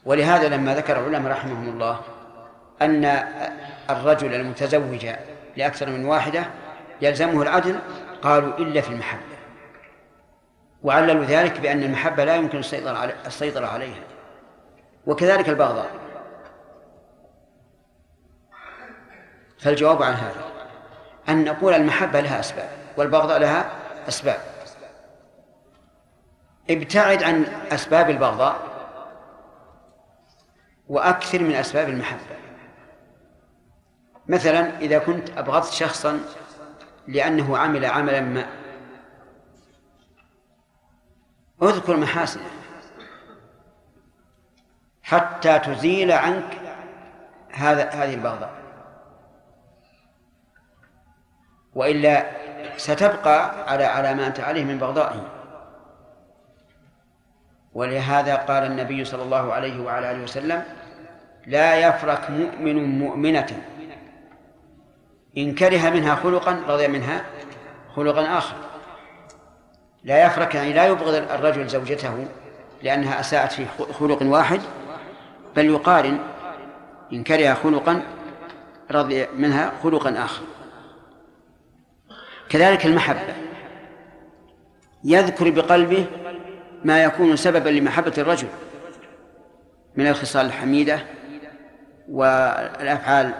[0.05, 2.01] ولهذا لما ذكر العلماء رحمهم الله
[2.81, 3.05] أن
[3.89, 5.07] الرجل المتزوج
[5.57, 6.45] لأكثر من واحدة
[7.01, 7.79] يلزمه العدل
[8.21, 9.30] قالوا إلا في المحبة.
[10.83, 12.57] وعللوا ذلك بأن المحبة لا يمكن
[13.25, 14.03] السيطرة عليها.
[15.05, 15.91] وكذلك البغضاء.
[19.59, 20.45] فالجواب عن هذا
[21.29, 23.71] أن نقول المحبة لها أسباب والبغضاء لها
[24.07, 24.39] أسباب.
[26.69, 28.55] ابتعد عن أسباب البغضاء
[30.87, 32.35] وأكثر من أسباب المحبة.
[34.27, 36.19] مثلا إذا كنت أبغضت شخصا
[37.07, 38.60] لأنه عمل عملا ما
[41.61, 42.43] اذكر محاسنه
[45.03, 46.57] حتى تزيل عنك
[47.53, 48.51] هذا هذه البغضاء
[51.75, 52.25] وإلا
[52.77, 55.27] ستبقى على على ما أنت عليه من بغضائه
[57.73, 60.63] ولهذا قال النبي صلى الله عليه وعلى آله وسلم
[61.47, 63.63] لا يفرك مؤمن مؤمنة
[65.37, 67.25] إن كره منها خلقا رضي منها
[67.95, 68.55] خلقا آخر.
[70.03, 72.27] لا يفرك يعني لا يبغض الرجل زوجته
[72.83, 73.65] لأنها أساءت في
[73.99, 74.61] خلق واحد
[75.55, 76.19] بل يقارن
[77.13, 78.03] إن كره خلقا
[78.91, 80.43] رضي منها خلقا آخر.
[82.49, 83.35] كذلك المحبة.
[85.03, 86.05] يذكر بقلبه
[86.83, 88.47] ما يكون سببا لمحبة الرجل
[89.95, 90.99] من الخصال الحميدة
[92.09, 93.33] والأفعال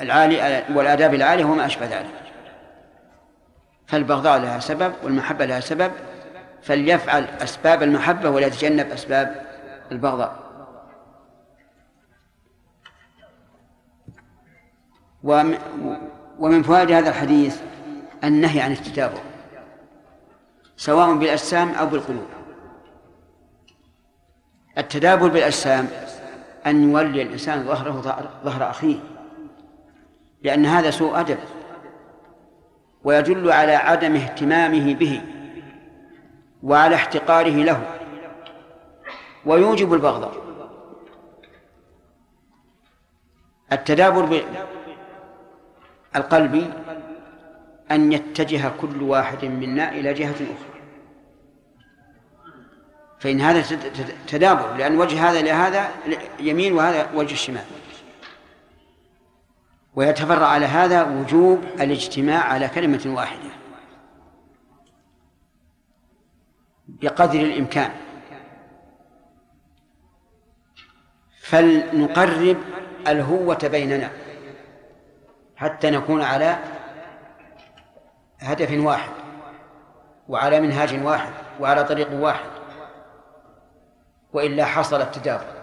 [0.00, 2.27] العالية والآداب العالية وما أشبه ذلك.
[3.88, 5.92] فالبغضاء لها سبب والمحبة لها سبب
[6.62, 9.46] فليفعل أسباب المحبة وليتجنب أسباب
[9.92, 10.48] البغضاء.
[16.38, 17.60] ومن فوائد هذا الحديث
[18.24, 19.18] النهي عن التتابع
[20.76, 22.26] سواء بالأجسام أو بالقلوب.
[24.78, 25.88] التدابر بالأجسام
[26.66, 28.00] أن يولي الإنسان ظهره
[28.44, 28.96] ظهر أخيه
[30.42, 31.38] لأن هذا سوء أدب.
[33.04, 35.22] ويدل على عدم اهتمامه به
[36.62, 37.98] وعلى احتقاره له.
[39.46, 40.32] ويوجب البغضاء
[43.72, 44.42] التدابر
[46.16, 46.66] القلبي
[47.90, 50.78] أن يتجه كل واحد منا إلى جهة أخرى.
[53.20, 53.78] فإن هذا
[54.26, 55.88] تدابر لأن وجه هذا لهذا
[56.40, 57.64] يمين وهذا وجه الشمال.
[59.98, 63.50] ويتفرع على هذا وجوب الاجتماع على كلمة واحدة.
[66.88, 67.90] بقدر الإمكان.
[71.40, 72.56] فلنقرب
[73.08, 74.10] الهوة بيننا
[75.56, 76.58] حتى نكون على
[78.38, 79.12] هدف واحد
[80.28, 82.50] وعلى منهاج واحد وعلى طريق واحد
[84.32, 85.62] وإلا حصل التدابر.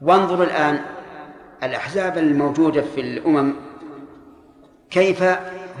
[0.00, 0.97] وانظر الآن
[1.62, 3.54] الأحزاب الموجودة في الأمم
[4.90, 5.22] كيف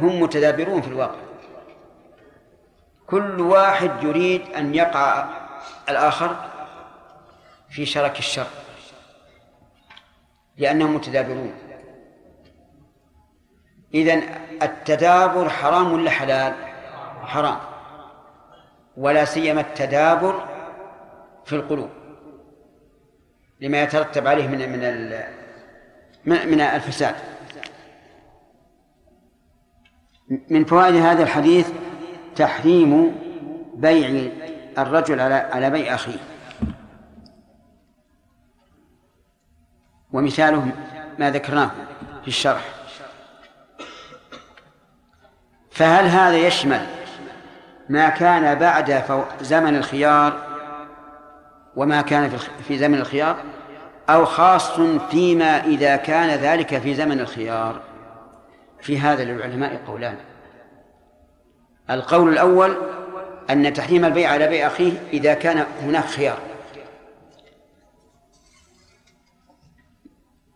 [0.00, 1.20] هم متدابرون في الواقع؟
[3.06, 5.28] كل واحد يريد أن يقع
[5.88, 6.36] الآخر
[7.70, 8.46] في شرك الشر
[10.56, 11.54] لأنهم متدابرون.
[13.94, 14.22] إذن
[14.62, 16.54] التدابر حرام ولا حلال؟
[17.22, 17.58] حرام.
[18.96, 20.48] ولا سيما التدابر
[21.44, 21.90] في القلوب
[23.60, 24.84] لما يترتب عليه من من
[26.28, 27.14] من الفساد.
[30.50, 31.70] من فوائد هذا الحديث
[32.36, 33.16] تحريم
[33.74, 34.30] بيع
[34.78, 36.18] الرجل على على بيع أخيه.
[40.12, 40.72] ومثاله
[41.18, 41.70] ما ذكرناه
[42.22, 42.64] في الشرح.
[45.70, 46.86] فهل هذا يشمل
[47.88, 49.02] ما كان بعد
[49.40, 50.48] زمن الخيار
[51.76, 52.38] وما كان
[52.68, 53.36] في زمن الخيار؟
[54.08, 57.82] أو خاص فيما إذا كان ذلك في زمن الخيار.
[58.80, 60.16] في هذا للعلماء قولان.
[61.90, 62.76] القول الأول
[63.50, 66.38] أن تحريم البيع على بيع أخيه إذا كان هناك خيار.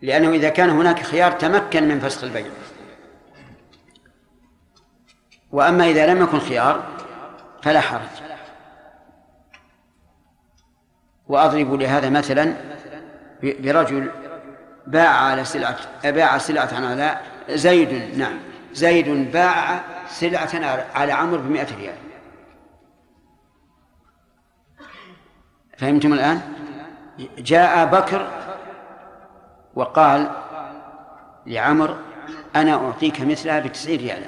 [0.03, 2.47] لأنه إذا كان هناك خيار تمكن من فسخ البيع.
[5.53, 6.83] وأما إذا لم يكن خيار
[7.63, 8.09] فلا حرج.
[11.29, 12.55] وأضرب لهذا مثلا
[13.43, 14.11] برجل
[14.87, 18.39] باع على سلعة باع سلعة على زيد نعم
[18.73, 21.95] زيد باع سلعة على عمرو بمئة ريال.
[25.79, 26.41] فهمتم الآن؟
[27.39, 28.31] جاء بكر
[29.75, 30.31] وقال
[31.47, 31.97] لعمر
[32.57, 34.27] أنا أعطيك مثلها بتسعين ريالا.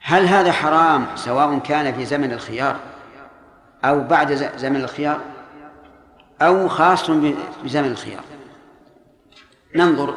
[0.00, 2.76] هل هذا حرام سواء كان في زمن الخيار
[3.84, 5.20] أو بعد زمن الخيار؟
[6.42, 7.10] أو خاص
[7.64, 8.24] بزمن الخيار.
[9.74, 10.16] ننظر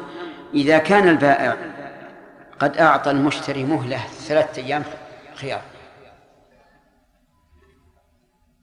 [0.54, 1.58] إذا كان البائع
[2.60, 4.84] قد أعطى المشتري مهلة ثلاثة أيام
[5.36, 5.62] خيار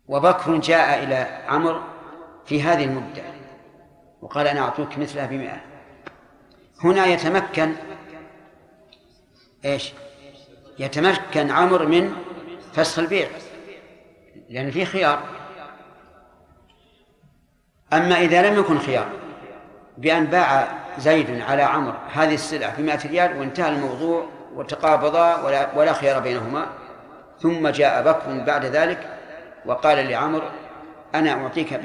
[0.08, 1.80] وبكر جاء إلى عمرو
[2.46, 3.22] في هذه المدة
[4.22, 5.60] وقال أنا أعطوك مثلها بمئة.
[6.84, 7.72] هنا يتمكن
[9.64, 9.92] إيش؟
[10.78, 12.12] يتمكن عمرو من
[12.74, 13.28] فسخ البيع
[14.48, 15.35] لأن فيه خيار.
[17.92, 19.06] أما إذا لم يكن خيار
[19.98, 20.68] بأن باع
[20.98, 26.66] زيد على عمرو هذه السلعة بمائة ريال وانتهى الموضوع وتقابضا ولا, ولا خيار بينهما
[27.40, 29.18] ثم جاء بكر بعد ذلك
[29.66, 30.50] وقال لعمر
[31.14, 31.80] أنا أعطيك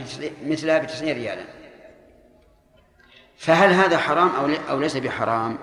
[0.46, 1.44] مثلها بتسعين ريالا
[3.38, 5.58] فهل هذا حرام أو أو ليس بحرام؟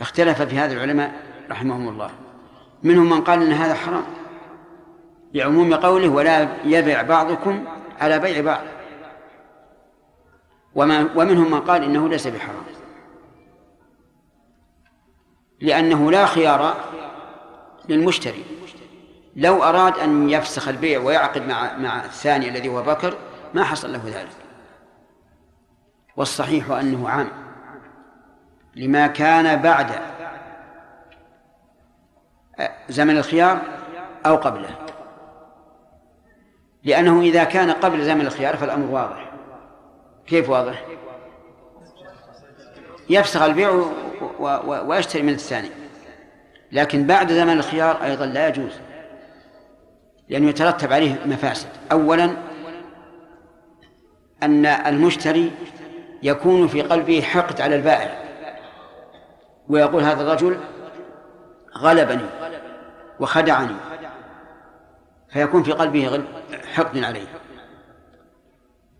[0.00, 1.12] اختلف في هذا العلماء
[1.50, 2.10] رحمهم الله
[2.82, 4.04] منهم من قال إن هذا حرام
[5.34, 7.64] لعموم قوله ولا يبع بعضكم
[8.00, 8.62] على بيع بعض.
[10.74, 12.64] وما ومنهم من قال إنه ليس بحرام.
[15.60, 16.76] لأنه لا خيار
[17.88, 18.44] للمشتري.
[19.36, 23.16] لو أراد أن يفسخ البيع ويعقد مع مع الثاني الذي هو بكر
[23.54, 24.36] ما حصل له ذلك.
[26.16, 27.28] والصحيح أنه عام.
[28.76, 29.90] لما كان بعد
[32.88, 33.62] زمن الخيار
[34.26, 34.83] أو قبله.
[36.84, 39.32] لأنه إذا كان قبل زمن الخيار فالأمر واضح.
[40.26, 40.84] كيف واضح؟
[43.10, 43.84] يفسخ البيع
[44.64, 45.70] ويشتري من الثاني.
[46.72, 48.72] لكن بعد زمن الخيار أيضا لا يجوز
[50.28, 51.68] لأنه يترتب عليه مفاسد.
[51.92, 52.36] أولا
[54.42, 55.52] أن المشتري
[56.22, 58.24] يكون في قلبه حقد على البائع
[59.68, 60.58] ويقول هذا الرجل
[61.78, 62.26] غلبني
[63.20, 63.76] وخدعني.
[65.34, 66.24] فيكون في قلبه
[66.74, 67.26] حقد عليه.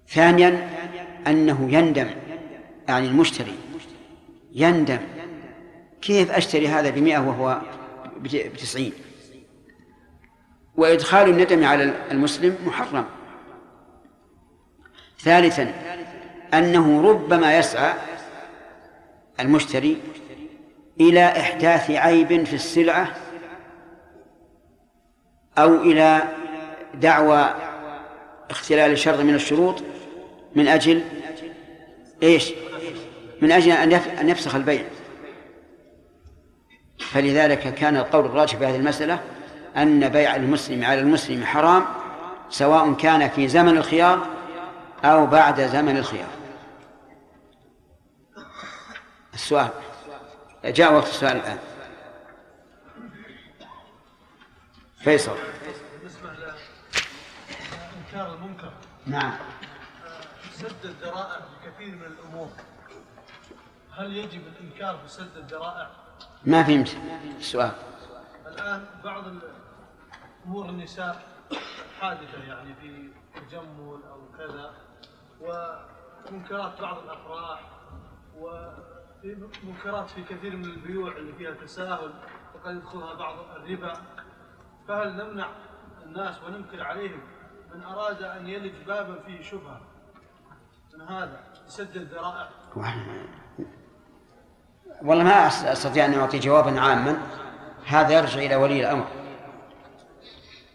[0.09, 0.71] ثانيا
[1.27, 2.11] أنه يندم
[2.89, 3.55] يعني المشتري
[4.53, 4.99] يندم
[6.03, 7.61] كيف أشتري هذا بمئة وهو
[8.23, 8.93] بتسعين؟
[10.77, 13.05] وإدخال الندم على المسلم محرم.
[15.21, 15.73] ثالثا
[16.55, 17.95] أنه ربما يسعى
[19.41, 20.01] المشتري
[21.01, 23.24] إلى إحداث عيب في السلعة
[25.59, 26.23] أو إلى
[26.95, 27.55] دعوى
[28.51, 29.83] اختلال شرط من الشروط
[30.55, 31.03] من أجل
[32.23, 32.53] إيش؟
[33.43, 34.85] من أجل أن يفسخ البيع.
[36.99, 39.21] فلذلك كان القول الراجح في هذه المسألة
[39.77, 41.85] أن بيع المسلم على المسلم حرام
[42.51, 44.27] سواء كان في زمن الخيار
[45.05, 46.29] أو بعد زمن الخيار.
[49.35, 49.69] السؤال
[50.65, 51.59] جاء وقت السؤال الآن.
[55.05, 55.37] فيصل.
[55.99, 58.73] بالنسبة لإنكار المنكر
[59.07, 59.33] نعم.
[60.53, 62.49] سد الذرائع في كثير من الأمور.
[63.91, 65.91] هل يجب الإنكار في سد الذرائع؟
[66.45, 66.97] ما فهمت
[67.39, 67.73] السؤال
[68.47, 69.25] الآن بعض
[70.47, 71.23] أمور النساء
[72.01, 73.09] حادثة يعني في
[73.41, 74.75] تجمل أو كذا
[75.41, 77.61] ومنكرات بعض الأفراح
[78.37, 82.15] وفي منكرات في كثير من البيوع اللي فيها تساهل
[82.55, 83.93] وقد يدخلها بعض الربا.
[84.89, 85.49] فهل نمنع
[86.03, 87.21] الناس وننكر عليهم
[87.75, 89.81] من أراد أن يلج بابا فيه شبهة
[90.95, 92.49] من هذا يسد الذرائع
[95.03, 97.19] والله ما أستطيع أن أعطي جوابا عاما.
[97.87, 99.07] هذا يرجع إلى ولي الأمر.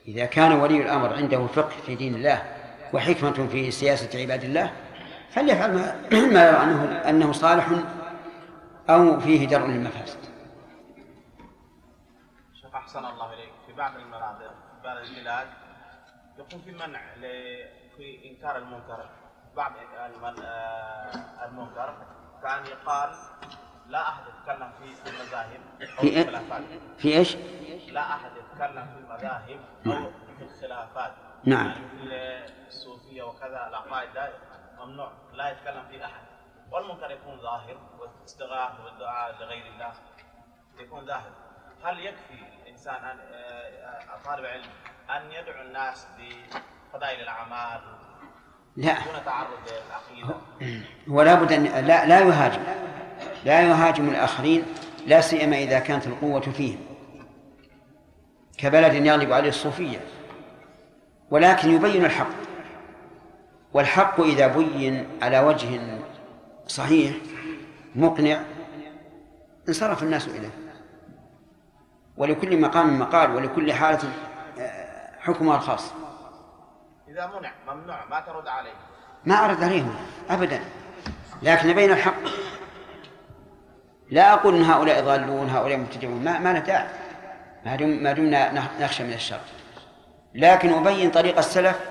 [0.08, 2.44] إذا كان ولي الأمر عنده فقه في دين الله
[2.94, 4.74] وحكمة في سياسة عباد الله
[5.30, 5.96] فليفعل ما,
[6.34, 7.68] ما يرى أنه, أنه صالح
[8.90, 10.20] أو فيه درء للمفاسد.
[12.62, 13.59] شيخ أحسن الله إليك.
[13.70, 15.48] في بعض المناطق في بعض البلاد
[16.38, 17.14] يكون في منع
[17.98, 19.10] في إنكار المنكر
[19.56, 19.72] بعض
[20.42, 21.94] آه، المنكر
[22.44, 23.16] كان يقال
[23.88, 26.62] لا أحد يتكلم في المذاهب أو في إيه؟ الخلافات
[26.98, 27.36] في إيش؟
[27.92, 31.14] لا أحد يتكلم في المذاهب أو في الخلافات
[31.44, 31.68] نعم.
[31.68, 34.34] يعني في الصوفية وكذا العقائد
[34.80, 36.22] ممنوع لا يتكلم في أحد
[36.72, 39.94] والمنكر يكون ظاهر والاستغاثة والدعاء لغير الله
[40.80, 41.32] يكون ظاهر
[41.84, 44.64] هل يكفي الإنسان أن آه، طالب علم
[45.10, 47.82] أن يدعو الناس بفضائل الأعمال
[48.78, 48.94] لا.
[48.94, 50.36] دون تعرض للعقيدة.
[51.08, 52.64] ولا بد أن لا لا يهاجم.
[53.46, 54.66] لا يهاجم الآخرين
[55.08, 56.80] لا سيما إذا كانت القوة فيهم
[58.58, 60.00] كبلد يغلب عليه الصوفية.
[61.32, 62.30] ولكن يبين الحق.
[63.74, 66.00] والحق إذا بين على وجه
[66.68, 67.16] صحيح
[67.96, 68.42] مقنع
[69.68, 70.69] انصرف الناس إليه.
[72.20, 74.00] ولكل مقام مقال ولكل حالة
[74.60, 75.94] آه، حكمها الخاص.
[77.08, 78.74] إذا منع ممنوع ما ترد عليه.
[79.26, 79.96] ما أرد عليهم
[80.30, 80.60] أبدا.
[81.42, 82.14] لكن نبين الحق
[84.12, 86.88] لا أقول إن هؤلاء ضالون هؤلاء مبتدعون ما ما داعي.
[87.66, 89.40] ما دم ما دمنا نخ- نخشى من الشر.
[90.36, 91.90] لكن أبين طريق السلف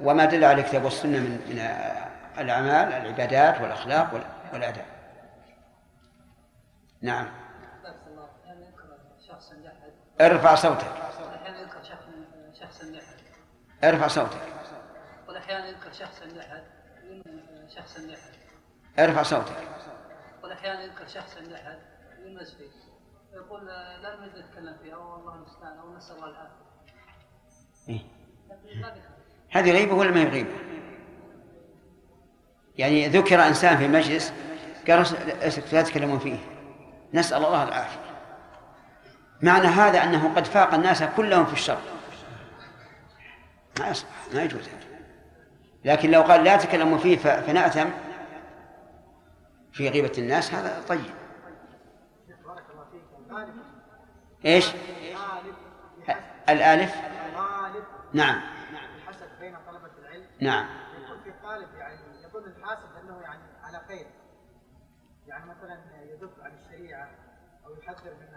[0.00, 1.58] وما دل على الكتاب والسنة من من
[2.38, 4.84] الأعمال العبادات والأخلاق وال- والآداب
[7.02, 7.26] نعم
[7.82, 8.98] بارك الله أحيانا يذكر
[9.28, 10.92] شخصا جحد ارفع صوتك.
[13.84, 14.40] ارفع صوتك.
[15.28, 18.32] واحيانا يذكر شخصا يلمس شخصا جحد
[18.98, 19.56] ارفع صوتك.
[20.44, 21.78] واحيانا يذكر شخصا جحد
[22.18, 22.70] يلمس فيه
[23.34, 26.62] يقول لا نريد نتكلم فيه أو الله المستعان أو نسال الله العافيه
[29.50, 30.54] هذه غيبة ولا ما هي غيبة؟
[32.76, 34.32] يعني ذكر إنسان في مجلس
[34.88, 35.06] قال
[35.72, 36.38] لا تتكلمون فيه.
[37.14, 38.11] نسأل الله العافية.
[39.42, 41.80] معنى هذا أنه قد فاق الناس كلهم في الشر.
[43.80, 44.92] ما يصلح ما يجوز هذا.
[45.84, 47.88] لكن لو قال لا تكلموا فيه فنأثم
[49.72, 51.22] في غيبة الناس هذا طيب.
[54.44, 54.72] إيش؟
[56.48, 56.94] الآلف؟
[57.34, 58.40] غالب نعم.
[58.96, 60.66] الحسد بين طلبة العلم نعم.
[61.04, 64.06] يكون في قالب يعني يظن الحاسد انه يعني على خير
[65.26, 65.78] يعني مثلا
[66.12, 67.08] يدب عن الشريعة
[67.66, 68.28] أو يحذر من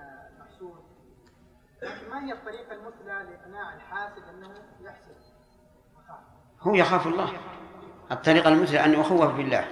[1.82, 5.15] لكن ما هي الطريقة المثلى لإقناع الحاسد أنه يحسد؟
[6.61, 7.30] هو يخاف الله.
[8.11, 9.67] الطريقة المثلى أن يخوف بالله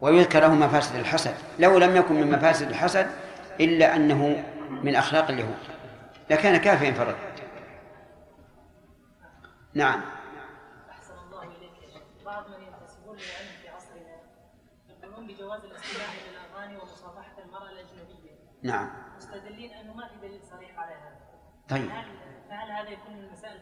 [0.00, 1.34] ويذكر له مفاسد الحسد.
[1.58, 3.10] لو لم يكن من مفاسد الحسد
[3.60, 5.58] إلا أنه من أخلاق اليهود.
[6.30, 7.16] لكان كافيا فرد.
[9.74, 10.00] نعم.
[10.90, 11.82] أحسن الله إليك.
[11.82, 12.02] يا شيخ.
[12.24, 14.16] بعض من ينتسبون للعلم في عصرنا
[14.88, 18.38] يقولون بجواز الاستماع إلى الأغاني ومصافحة المرأة الأجنبية.
[18.62, 21.18] نعم مستدلين أنه ما في دليل صريح على هذا
[21.68, 21.90] طيب.
[21.90, 22.04] هل
[22.50, 23.58] فهل هذا يكون من مسائل؟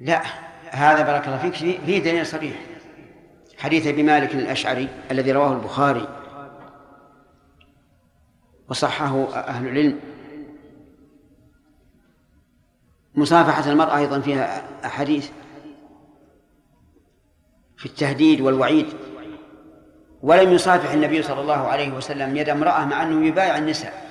[0.00, 0.22] لا
[0.70, 2.54] هذا بارك الله فيك فيه فيه دليل صريح.
[3.58, 6.08] حديث أبي مالك الأشعري الذي رواه البخاري
[8.68, 10.00] وصححه أهل العلم.
[13.14, 15.30] مصافحة المرأة أيضا فيها أحاديث
[17.76, 18.86] في التهديد والوعيد.
[20.22, 24.01] ولم يصافح النبي صلى الله عليه وسلم يد امرأة مع أنه يبايع النساء.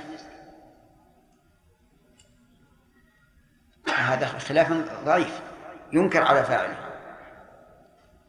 [4.02, 4.72] هذا خلاف
[5.06, 5.42] ضعيف
[5.94, 6.78] ينكر على فاعله.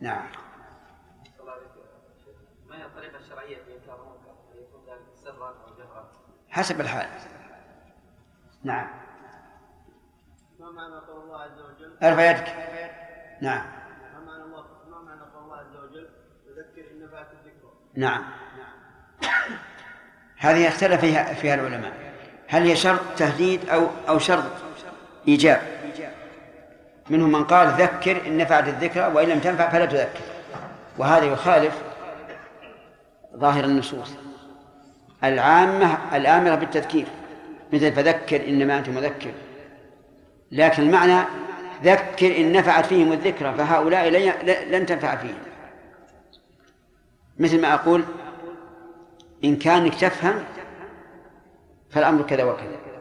[0.01, 0.27] نعم.
[2.69, 6.09] ما هي الطريقة الشرعية في انكار المنكر؟ هل يكون ذلك سرا أو جهرا؟
[6.51, 7.09] حسب الحال.
[8.65, 8.89] نعم.
[10.61, 12.55] ما معنى قول الله عز وجل؟ أرفع يدك.
[13.43, 13.67] نعم.
[14.15, 16.09] ما معنى الله ما معنى قول الله عز وجل؟
[16.47, 17.73] وذكر إن نفعت الذكر.
[17.95, 18.25] نعم.
[20.37, 22.13] هذه اختلف فيها فيها العلماء.
[22.49, 24.53] هل هي شرط تهديد أو أو شرط؟
[25.29, 25.61] إيجاب.
[27.11, 30.21] منهم من قال ذكر إن نفعت الذكرى وإن لم تنفع فلا تذكر.
[30.99, 31.75] وهذا يخالف
[33.37, 34.11] ظاهر النصوص.
[35.25, 37.07] العامة الآمرة بالتذكير.
[37.73, 39.31] مثل فذكر إنما أنت مذكر.
[40.53, 41.25] لكن المعنى
[41.85, 44.09] ذكر إن نفعت فيهم الذكرى فهؤلاء
[44.71, 45.39] لن تنفع فيهم.
[47.39, 48.05] مثل ما أقول
[49.45, 50.45] إن كانك تفهم
[51.91, 52.92] فالأمر كذا وكذا.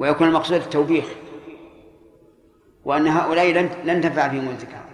[0.00, 1.04] ويكون المقصود التوبيخ
[2.84, 4.84] وأن هؤلاء لن لن تنفع فيهم الذكرى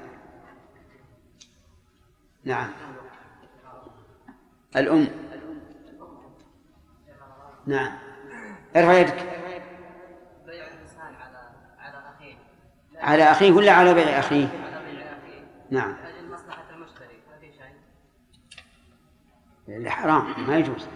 [2.44, 2.70] نعم.
[4.76, 5.09] الأم.
[7.66, 7.98] نعم.
[8.76, 9.36] ارفع يدك
[12.96, 14.48] على أخيه ولا على بيع أخيه؟
[15.70, 15.96] نعم.
[16.04, 17.20] لاجل مصلحه المشتري
[19.68, 20.88] هذه حرام ما يجوز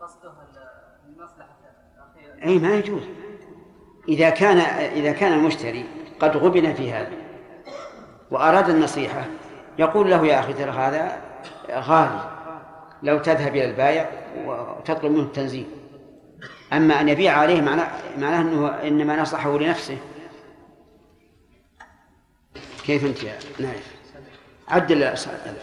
[0.00, 0.32] قصده
[1.08, 1.56] المصلحة
[1.94, 3.02] الأخيرة أي ما يجوز.
[4.08, 4.58] إذا كان
[4.96, 5.84] إذا كان المشتري
[6.20, 7.12] قد غبن في هذا
[8.30, 9.24] وأراد النصيحة
[9.78, 11.20] يقول له يا أخي ترى هذا
[11.70, 12.30] غالي
[13.02, 14.10] لو تذهب إلى البائع
[14.46, 15.66] وتطلب منه التنزيل
[16.72, 17.88] أما أن يبيع عليه معناه
[18.18, 19.98] معناه أنه إنما نصحه لنفسه.
[22.86, 23.94] كيف أنت يا نايف؟
[24.68, 25.56] عدل الأسئلة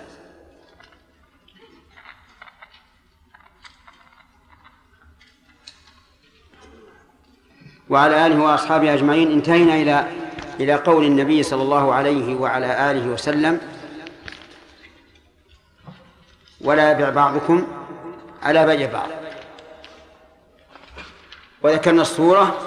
[7.89, 9.31] وعلى آله وأصحابه أجمعين.
[9.31, 10.07] انتهينا إلى
[10.59, 13.59] إلى قول النبي صلى الله عليه وعلى آله وسلم.
[16.61, 17.67] ولا يبع بعضكم
[18.43, 19.09] على بيع بعض.
[21.63, 22.57] وذكرنا الصورة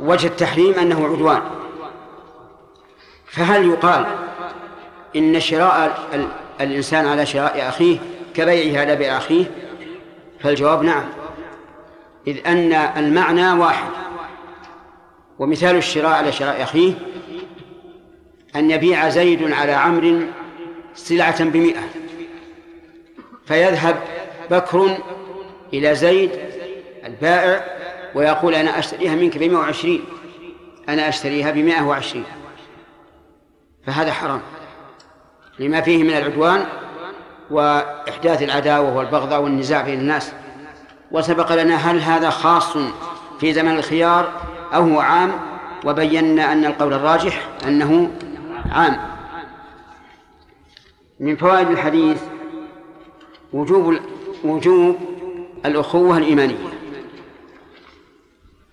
[0.00, 1.42] وجه التحريم أنه عدوان.
[3.26, 4.06] فهل يقال
[5.16, 6.08] إن شراء
[6.60, 7.98] الإنسان على شراء أخيه
[8.34, 9.44] كبيعه على بيع أخيه؟
[10.40, 11.04] فالجواب نعم.
[12.26, 14.03] إذ أن المعنى واحد.
[15.38, 16.92] ومثال الشراء على شراء أخيه
[18.56, 20.20] أن يبيع زيد على عمرو
[20.94, 21.82] سلعة بمئة
[23.46, 23.96] فيذهب
[24.50, 24.98] بكر
[25.72, 26.30] إلى زيد
[27.04, 27.64] البائع
[28.14, 30.04] ويقول أنا أشتريها منك بمئة وعشرين
[30.88, 32.24] أنا أشتريها بمئة وعشرين.
[33.86, 34.40] فهذا حرام
[35.58, 36.66] لما فيه من العدوان
[37.50, 40.32] وإحداث العداوة والبغضاء والنزاع بين الناس.
[41.10, 42.76] وسبق لنا هل هذا خاص
[43.40, 44.32] في زمن الخيار؟
[44.74, 45.32] أو هو عام
[45.84, 48.10] وبينا أن القول الراجح أنه
[48.70, 48.96] عام.
[51.20, 52.22] من فوائد الحديث
[53.52, 53.98] وجوب
[54.44, 54.96] وجوب
[55.66, 56.56] الأخوة الإيمانية.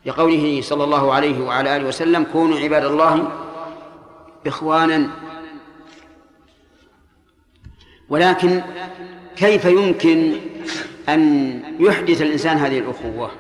[0.06, 3.32] لقوله صلى الله عليه وعلى آله وسلم كونوا عباد الله
[4.48, 5.10] إخوانا.
[8.10, 8.62] ولكن
[9.36, 10.36] كيف يمكن
[11.10, 13.32] أن يحدث الإنسان هذه الأخوة؟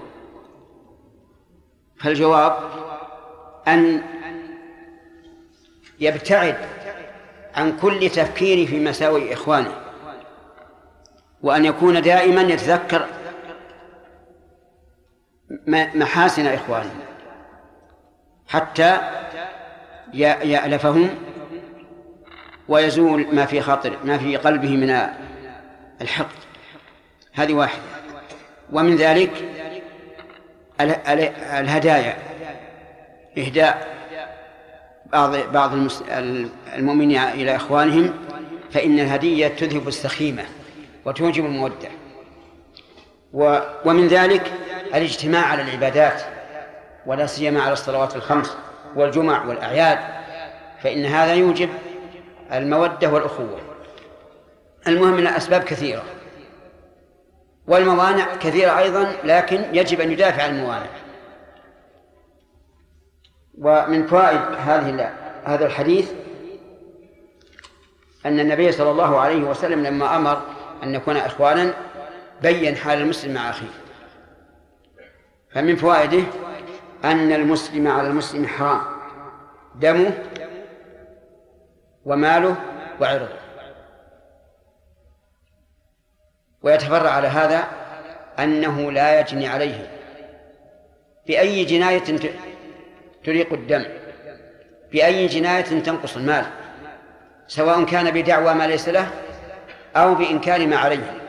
[2.04, 2.58] فالجواب
[3.68, 4.04] أن
[6.00, 6.58] يبتعد
[7.56, 9.76] عن كل تفكير في مساوئ إخوانه
[11.42, 13.06] وأن يكون دائما يتذكر
[15.96, 16.96] محاسن إخوانه
[18.48, 18.98] حتى
[20.14, 21.10] يألفهم
[22.68, 25.10] ويزول ما في خاطر ما في قلبه من
[26.02, 26.36] الحقد.
[27.34, 27.82] هذه واحدة.
[28.72, 29.61] ومن ذلك
[31.60, 32.18] الهدايا
[33.38, 33.88] إهداء
[35.06, 35.72] بعض بعض
[36.76, 38.14] المؤمنين إلى إخوانهم
[38.72, 40.44] فإن الهدية تذهب السخيمة
[41.06, 41.90] وتوجب المودة.
[43.86, 44.52] ومن ذلك
[44.96, 46.22] الاجتماع على العبادات
[47.06, 48.58] ولا سيما على الصلوات الخمس
[48.96, 50.00] والجمع والأعياد
[50.84, 51.70] فإن هذا يوجب
[52.54, 53.60] المودة والأخوة.
[54.88, 56.04] المهم من الأسباب كثيرة.
[57.72, 60.90] والموانع كثيرة أيضا لكن يجب أن يدافع عن الموانع.
[63.58, 65.14] ومن فوائد هذه
[65.44, 66.12] هذا الحديث
[68.26, 70.42] أن النبي صلى الله عليه وسلم لما أمر
[70.84, 71.74] أن نكون إخوانا
[72.42, 73.68] بين حال المسلم مع أخيه.
[75.54, 76.24] فمن فوائده
[77.04, 78.82] أن المسلم على المسلم حرام
[79.76, 80.24] دمه
[82.06, 82.56] وماله
[83.02, 83.41] وعرضه.
[86.62, 87.68] ويتفرع على هذا
[88.40, 89.92] أنه لا يجني عليه.
[91.28, 92.04] بأي جناية
[93.24, 93.86] تريق الدم.
[94.92, 96.46] بأي جناية تنقص المال.
[97.48, 99.12] سواء كان بدعوى ما ليس له
[99.96, 101.22] أو بإنكار ما عليه.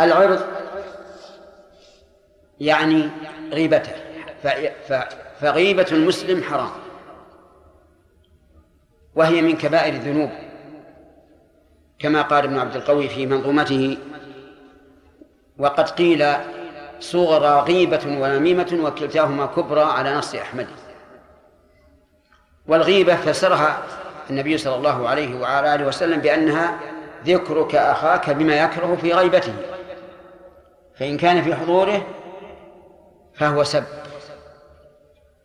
[0.00, 0.46] العرض
[2.60, 3.10] يعني
[3.50, 3.92] غيبته.
[5.40, 6.70] فغيبة المسلم حرام.
[9.14, 10.30] وهي من كبائر الذنوب.
[12.04, 13.98] كما قال ابن عبد القوي في منظومته
[15.58, 16.26] وقد قيل
[17.00, 20.66] صغرى غيبة ونميمة وكلتاهما كبرى على نص أحمد.
[22.66, 23.82] والغيبة فسرها
[24.30, 26.78] النبي صلى الله عليه وعلى آله وسلم بأنها
[27.26, 29.54] ذكرك أخاك بما يكره في غيبته.
[30.98, 32.06] فإن كان في حضوره
[33.34, 33.84] فهو سب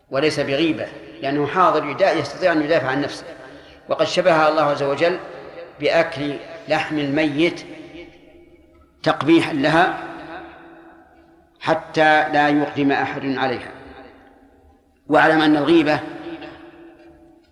[0.10, 0.88] وليس بغيبة
[1.22, 3.26] لأنه حاضر يستطيع أن يدافع عن نفسه.
[3.90, 5.20] وقد شبهها الله عز وجل
[5.80, 6.34] بأكل
[6.70, 7.62] لحم الميت
[9.04, 10.04] تقبيحا لها
[11.60, 13.72] حتى لا يقدم أحد عليها.
[15.08, 16.00] واعلم أن الغيبة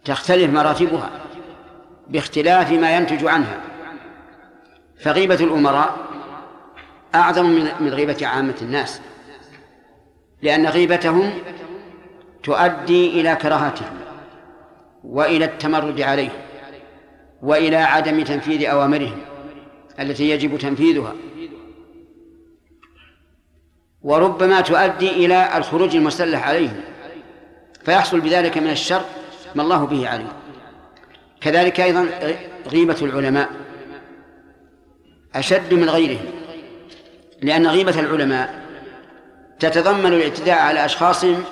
[0.05, 1.09] تختلف مراتبها
[2.07, 3.57] باختلاف ما ينتج عنها.
[4.99, 5.97] فغيبة الأمراء
[7.15, 7.45] أعظم
[7.79, 9.01] من غيبة عامة الناس
[10.41, 11.31] لأن غيبتهم
[12.43, 13.97] تؤدي إلى كراهتهم
[15.03, 16.46] وإلى التمرد عليهم.
[17.41, 19.21] وإلى عدم تنفيذ أوامرهم
[19.99, 21.13] التي يجب تنفيذها.
[24.01, 26.81] وربما تؤدي إلى الخروج المسلح عليهم
[27.85, 29.01] فيحصل بذلك من الشر
[29.55, 30.27] ما الله به عليم.
[31.41, 32.09] كذلك أيضا
[32.67, 33.49] غيبة العلماء
[35.35, 36.25] أشد من غيرهم
[37.41, 38.65] لأن غيبة العلماء
[39.59, 41.43] تتضمن الاعتداء على أشخاصهم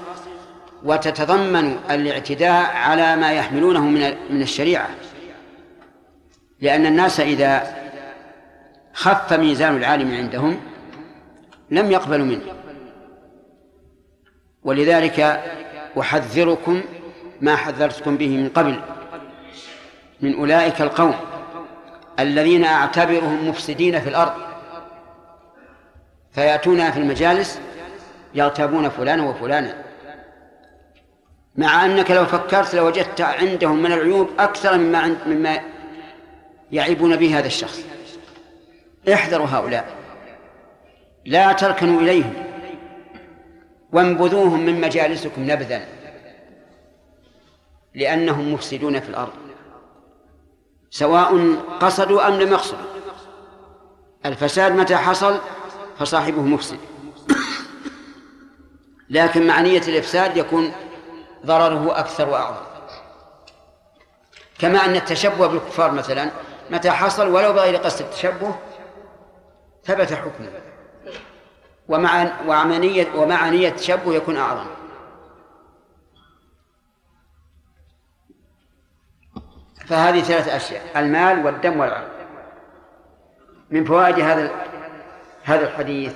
[0.83, 4.89] وتتضمن الاعتداء على ما يحملونه من من الشريعة.
[6.62, 7.76] لأن الناس إذا
[8.93, 10.60] خف ميزان العالم عندهم
[11.72, 12.41] لم يقبلوا منه.
[14.64, 15.43] ولذلك
[15.99, 16.82] أحذركم
[17.41, 18.80] ما حذرتكم به من قبل
[20.22, 21.16] من أولئك القوم
[22.20, 24.34] الذين أعتبرهم مفسدين في الأرض
[26.32, 27.60] فيأتون في المجالس
[28.34, 29.74] يغتابون فلانا وفلانا.
[31.56, 35.60] مع أنك لو فكرت لوجدت عندهم من العيوب أكثر مما مما
[36.76, 37.80] يعيبون به هذا الشخص.
[39.13, 39.95] احذروا هؤلاء.
[41.26, 42.34] لا تركنوا إليهم.
[43.93, 45.88] وانبذوهم من مجالسكم نبذا.
[47.95, 49.34] لأنهم مفسدون في الأرض.
[50.89, 52.86] سواء قصدوا أم لم يقصدوا.
[54.26, 55.39] الفساد متى حصل؟
[55.99, 56.78] فصاحبه مفسد.
[59.09, 60.71] لكن مع نية الإفساد يكون
[61.45, 62.65] ضرره أكثر وأعظم.
[64.59, 66.32] كما أن التشبه بالكفار مثلا
[66.70, 68.55] متى حصل؟ ولو بغير قصد التشبه
[69.84, 70.51] ثبت حكمه.
[71.88, 74.68] ومع ومع نية ومع نية التشبه يكون أعظم.
[79.86, 82.09] فهذه ثلاث أشياء المال والدم والعرض
[83.70, 84.51] من فوائد هذا
[85.43, 86.13] هذا الحديث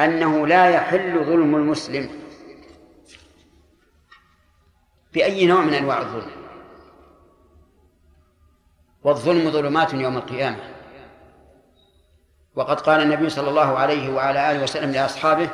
[0.00, 2.10] أنه لا يحل ظلم المسلم
[5.14, 6.37] بأي نوع من أنواع الظلم.
[9.04, 10.56] والظلم ظلمات يوم القيامة.
[12.54, 15.48] وقد قال النبي صلى الله عليه وعلى آله وسلم لأصحابه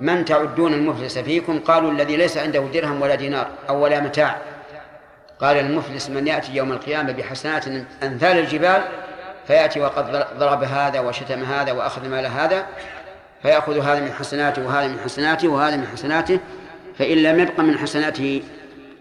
[0.00, 4.38] من تعدون المفلس فيكم؟ قالوا الذي ليس عنده درهم ولا دينار أو ولا متاع.
[5.40, 7.64] قال المفلس من يأتي يوم القيامة بحسنات
[8.02, 8.82] أمثال الجبال
[9.46, 12.66] فيأتي وقد ضرب هذا وشتم هذا وأخذ مال هذا
[13.42, 16.38] فيأخذ هذا من حسناته وهذا من حسناته وهذا من حسناته
[16.98, 18.42] فإن لم يبق من حسناته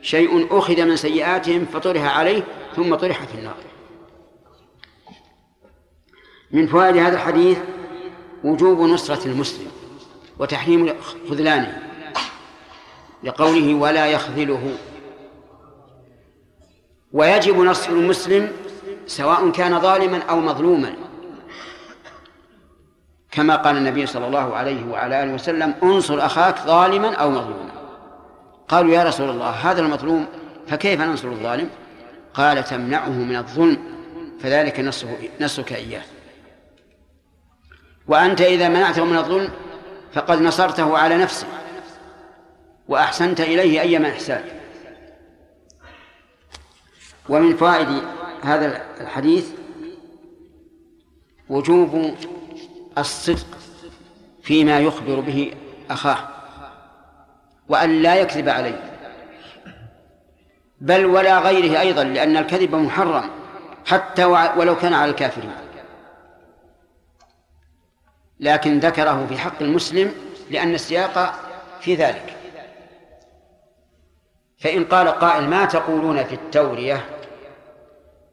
[0.01, 2.43] شيء أخذ من سيئاتهم فطرح عليه
[2.75, 3.55] ثم طرح في النار.
[6.53, 7.57] من فوائد هذا الحديث
[8.43, 9.67] وجوب نصرة المسلم
[10.39, 10.93] وتحريم
[11.29, 11.81] خذلانه
[13.23, 14.75] لقوله ولا يخذله.
[17.13, 18.51] ويجب نصر المسلم
[19.07, 20.93] سواء كان ظالما أو مظلوما.
[23.31, 27.71] كما قال النبي صلى الله عليه وعلى آله وسلم انصر أخاك ظالما أو مظلوما.
[28.67, 30.25] قالوا يا رسول الله هذا المظلوم
[30.67, 31.69] فكيف ننصر الظالم؟
[32.33, 33.77] قال تمنعه من الظلم
[34.39, 34.79] فذلك
[35.41, 36.03] نصرك إياه.
[38.07, 39.49] وأنت إذا منعته من الظلم
[40.13, 41.47] فقد نصرته على نفسه
[42.87, 44.43] وأحسنت إليه أيما إحسان
[47.29, 47.87] ومن فوائد
[48.43, 49.49] هذا الحديث
[51.49, 52.15] وجوب
[52.97, 53.47] الصدق
[54.43, 55.53] فيما يخبر به
[55.89, 56.17] أخاه
[57.69, 58.91] وأن لا يكذب عليه
[60.81, 63.29] بل ولا غيره أيضا لأن الكذب محرم
[63.85, 65.51] حتى ولو كان على الكافرين.
[68.41, 70.15] لكن ذكره في حق المسلم
[70.49, 71.33] لأن السياق
[71.81, 72.35] في ذلك.
[74.59, 77.05] فإن قال قائل ما تقولون في التورية؟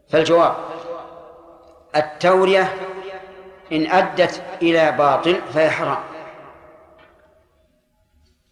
[0.09, 0.56] فالجواب
[1.96, 2.74] التورية
[3.72, 5.98] إن أدت إلى باطل فهي حرام.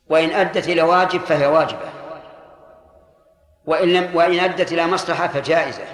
[0.09, 1.91] وإن أدت إلى واجب فهي واجبة.
[3.67, 5.85] وإن لم وإن أدت إلى مصلحة فجائزة.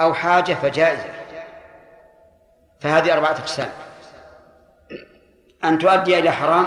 [0.00, 1.10] أو حاجة فجائزة.
[2.80, 3.70] فهذه أربعة أقسام.
[5.64, 6.66] أن تؤدي إلى حرام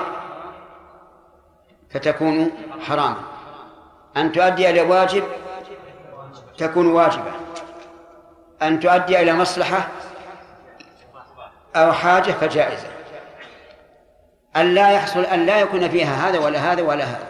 [1.89, 3.23] فتكون حراما.
[4.17, 5.23] أن تؤدي إلى واجب
[6.57, 7.31] تكون واجبة.
[8.61, 9.87] أن تؤدي إلى مصلحة
[11.75, 12.87] أو حاجة فجائزة.
[14.55, 17.27] أن لا يحصل أن لا يكون فيها هذا ولا هذا ولا هذا.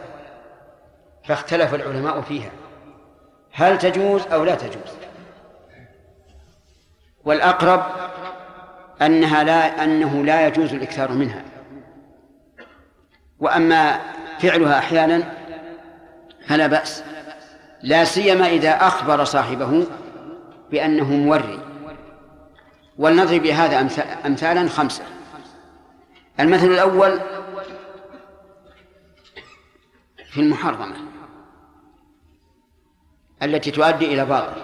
[1.23, 2.51] فاختلف العلماء فيها.
[3.53, 4.95] هل تجوز أو لا تجوز؟
[7.23, 7.83] والأقرب
[9.01, 11.50] أنها لا أنه لا يجوز الإكثار منها.
[13.41, 13.99] وأما
[14.39, 15.33] فعلها أحيانا
[16.47, 17.03] فلا بأس
[17.81, 19.87] لا سيما إذا أخبر صاحبه
[20.71, 21.59] بأنه موري.
[22.97, 23.79] ولنضرب بهذا
[24.25, 25.03] أمثالا خمسة.
[26.39, 27.19] المثل الأول
[30.31, 30.95] في المحرمة
[33.43, 34.61] التي تؤدي إلى باطل.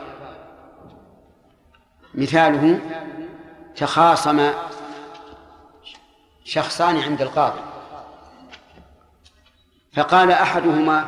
[2.13, 2.79] مثاله
[3.75, 4.51] تخاصم
[6.43, 7.66] شخصان عند القاضي.
[9.97, 11.07] فقال أحدهما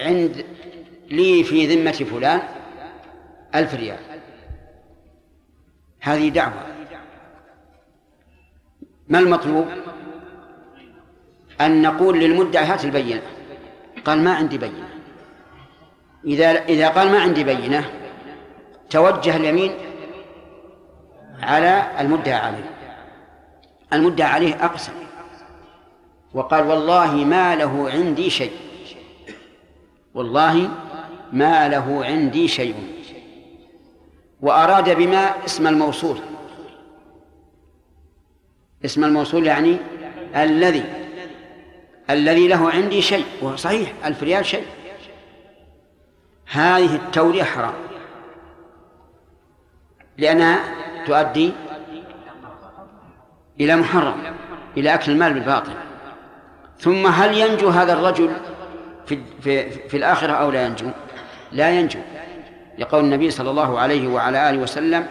[0.00, 0.44] عند
[1.10, 2.42] لي في ذمة فلان
[3.54, 3.98] ألف ريال.
[6.00, 6.66] هذه دعوة.
[9.08, 9.66] ما المطلوب؟
[11.60, 13.22] أن نقول للمدعي هات البينة.
[14.04, 14.88] قال ما عندي بينة.
[16.24, 17.90] إذا إذا قال ما عندي بينة
[18.90, 19.74] توجه اليمين
[21.42, 22.70] على المدعى عليه.
[23.92, 25.05] المدعى عليه أقسم.
[26.36, 28.52] وقال والله ما له عندي شيء.
[30.14, 30.70] والله
[31.32, 32.74] ما له عندي شيء.
[34.40, 36.18] وأراد بما اسم الموصول.
[38.84, 39.76] اسم الموصول يعني
[40.36, 40.84] الذي
[42.10, 44.66] الذي له عندي شيء وهو صحيح ألف ريال شيء.
[46.46, 47.74] هذه التورية حرام.
[50.18, 50.60] لأنها
[51.06, 51.52] تؤدي
[53.60, 54.34] إلى محرم
[54.76, 55.85] إلى أكل المال بالباطل.
[56.78, 58.36] ثم هل ينجو هذا الرجل
[59.06, 60.90] في, في, في الآخرة أو لا ينجو؟
[61.52, 62.00] لا ينجو.
[62.78, 65.08] لقول النبي صلى الله عليه وعلى آله وسلم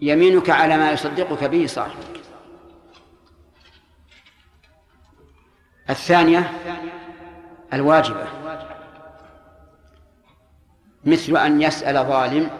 [0.00, 2.20] يمينك على ما يصدقك به صاحبك
[5.90, 6.52] الثانية
[7.72, 8.26] الواجبة.
[11.04, 12.50] مثل أن يسأل ظالم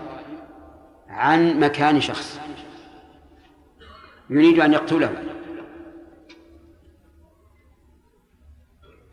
[1.09, 2.41] عن مكان شخص
[4.31, 5.32] يريد أن يقتله.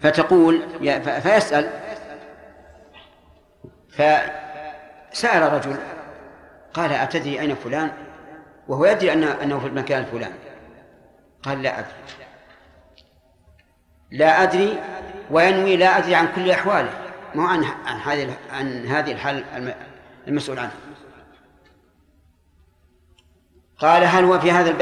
[0.01, 0.61] فتقول
[1.21, 1.69] فيسأل.
[3.89, 5.75] فسأل رجل
[6.73, 7.91] قال أتدري أين فلان؟
[8.67, 10.35] وهو يدري أنه في المكان الفلاني
[11.43, 11.91] قال لا أدري.
[14.11, 14.77] لا أدري
[15.31, 16.89] وينوي لا أدري عن كل أحواله
[17.35, 19.43] مو عن عن هذه عن هذه الحال
[20.27, 20.71] المسؤول عنها
[23.79, 24.75] قال هل هو في هذا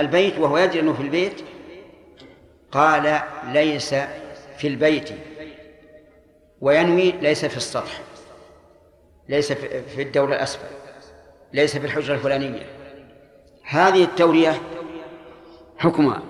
[0.00, 1.44] البيت وهو يدري أنه في البيت؟
[2.72, 3.94] قال ليس
[4.62, 5.10] في البيت
[6.60, 8.00] وينوي ليس في السطح
[9.28, 10.68] ليس في الدور الأسفل
[11.52, 12.66] ليس في الحجرة الفلانية.
[13.64, 14.62] هذه التورية
[15.78, 16.22] حكمها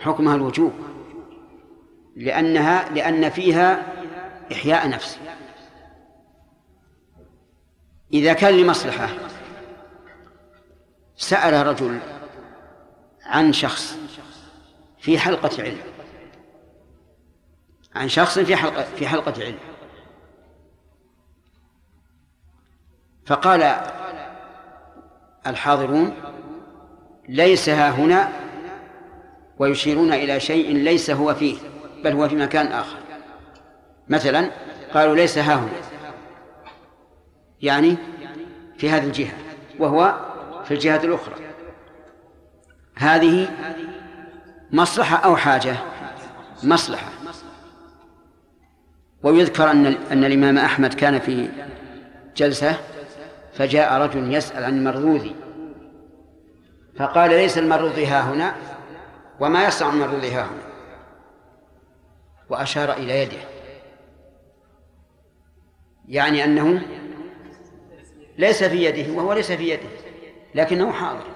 [0.00, 0.72] حكمها الوجوب
[2.16, 3.92] لأنها لأن فيها
[4.52, 5.18] إحياء نفس.
[8.12, 9.08] إذا كان لمصلحة
[11.16, 11.98] سأل رجل
[13.22, 13.98] عن شخص
[14.98, 15.97] في حلقة علم
[17.98, 19.58] عن شخص في حلقة في حلقة علم.
[23.26, 23.76] فقال
[25.46, 26.14] الحاضرون
[27.28, 28.32] ليس ها هنا
[29.58, 31.56] ويشيرون إلى شيء ليس هو فيه
[32.04, 32.98] بل هو في مكان آخر.
[34.08, 34.50] مثلا
[34.94, 35.68] قالوا ليس ها هنا.
[37.62, 37.96] يعني
[38.76, 39.34] في هذه الجهة
[39.78, 40.14] وهو
[40.64, 41.34] في الجهة الأخرى.
[42.94, 43.48] هذه
[44.72, 45.76] مصلحة أو حاجة؟
[46.62, 47.17] مصلحة.
[49.22, 51.48] ويذكر أن أن الإمام أحمد كان في
[52.36, 52.76] جلسة
[53.52, 55.30] فجاء رجل يسأل عن المرذوذ
[56.96, 58.54] فقال ليس المرذوذ ها هنا
[59.40, 60.68] وما يصنع المرذوذ ها هنا.
[62.50, 63.38] وأشار إلى يده.
[66.08, 66.82] يعني أنه
[68.38, 69.88] ليس في يده وهو ليس في يده
[70.54, 71.26] لكنه حاضر.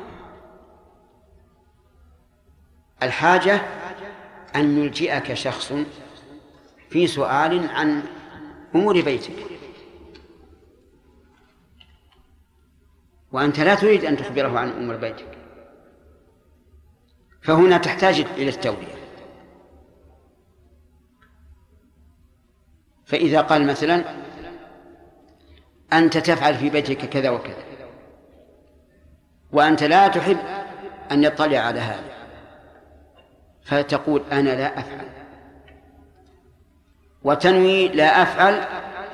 [3.03, 3.61] الحاجة
[4.57, 5.73] أن يلجئك شخص
[6.93, 8.03] في سؤال عن
[8.75, 9.33] أمور بيتك.
[13.33, 15.39] وأنت لا تريد أن تخبره عن أمور بيتك.
[17.43, 18.95] فهنا تحتاج إلى التولية.
[23.05, 24.05] فإذا قال مثلا
[25.93, 27.65] أنت تفعل في بيتك كذا وكذا.
[29.53, 30.39] وأنت لا تحب
[31.13, 32.13] أن يطلع على هذا.
[33.63, 35.22] فتقول أنا لا أفعل.
[37.25, 38.65] وتنوي لا أفعل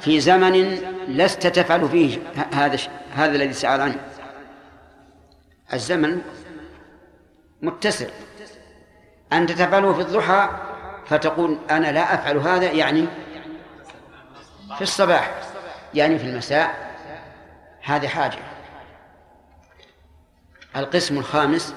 [0.01, 0.79] في زمن
[1.09, 2.19] لست تفعل فيه
[2.53, 2.79] هذا
[3.15, 4.01] هذا الذي سأل عنه.
[5.73, 6.23] الزمن
[7.63, 8.07] متسع.
[9.33, 10.49] أنت تفعله في الضحى
[11.07, 13.07] فتقول أنا لا أفعل هذا يعني
[14.77, 15.35] في الصباح
[15.95, 16.95] يعني في المساء
[17.83, 18.39] هذه حاجة.
[20.77, 21.75] القسم الخامس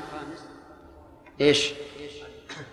[1.41, 1.73] إيش؟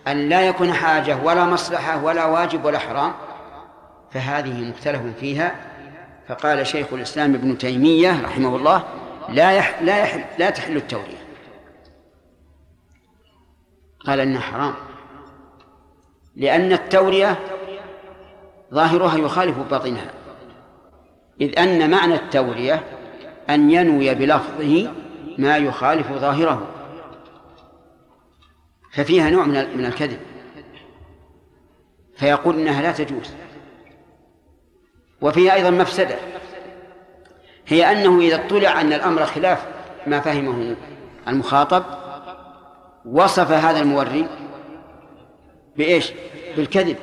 [0.07, 3.13] أن لا يكون حاجة ولا مصلحة ولا واجب ولا حرام.
[4.11, 5.55] فهذه مختلف فيها.
[6.27, 8.83] فقال شيخ الإسلام ابن تيمية رحمه الله
[9.29, 11.17] لا يح لا يحل لا تحل التورية.
[14.05, 14.73] قال إنها حرام.
[16.35, 17.39] لأن التورية
[18.73, 20.11] ظاهرها يخالف باطنها.
[21.41, 22.83] إذ أن معنى التورية
[23.49, 24.91] أن ينوي بلفظه
[25.37, 26.67] ما يخالف ظاهره.
[28.93, 30.19] ففيها نوع من الكذب.
[32.17, 33.33] فيقول إنها لا تجوز.
[35.21, 36.15] وفيها أيضا مفسدة
[37.67, 39.65] هي أنه إذا اطلع أن الأمر خلاف
[40.07, 40.75] ما فهمه
[41.27, 41.83] المخاطب
[43.05, 44.27] وصف هذا الموري
[45.77, 46.11] بإيش؟
[46.57, 46.97] بالكذب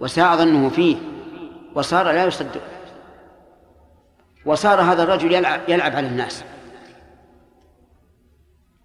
[0.00, 0.96] وساء ظنه فيه
[1.74, 2.62] وصار لا يصدق
[4.46, 6.44] وصار هذا الرجل يلعب, يلعب على الناس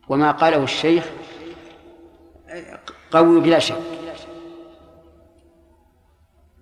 [0.09, 1.05] وما قاله الشيخ
[3.11, 4.00] قوي بلا شك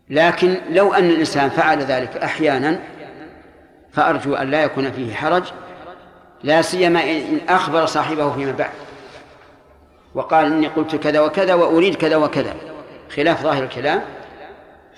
[0.09, 2.79] لكن لو أن الإنسان فعل ذلك أحيانا
[3.91, 5.43] فأرجو أن لا يكون فيه حرج
[6.43, 8.71] لا سيما إن أخبر صاحبه فيما بعد
[10.15, 12.55] وقال إني قلت كذا وكذا وأريد كذا وكذا
[13.15, 14.01] خلاف ظاهر الكلام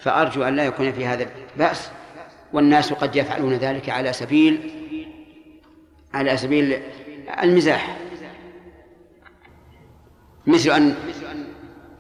[0.02, 1.26] فأرجو أن لا يكون في هذا
[1.58, 1.92] بأس
[2.54, 4.72] والناس قد يفعلون ذلك على سبيل
[6.14, 6.82] على سبيل
[7.44, 7.98] المزاح.
[10.48, 10.96] مثل أن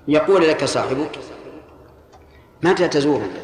[0.08, 1.20] يقول لك صاحبك
[2.64, 3.42] متى تزورني؟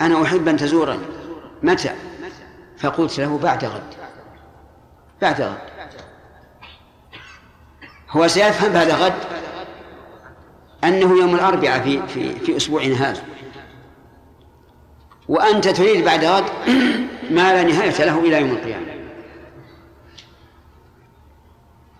[0.00, 1.06] أنا أحب أن تزورني.
[1.62, 1.94] متى؟
[2.78, 3.94] فقلت له بعد غد.
[5.22, 5.58] بعد غد.
[8.10, 9.14] هو سيفهم بعد غد
[10.84, 13.24] أنه يوم الأربعاء في في في أسبوعنا هذا.
[15.28, 16.44] وأنت تريد بعد غد
[17.30, 18.86] ما لا نهاية له إلى يوم القيامة.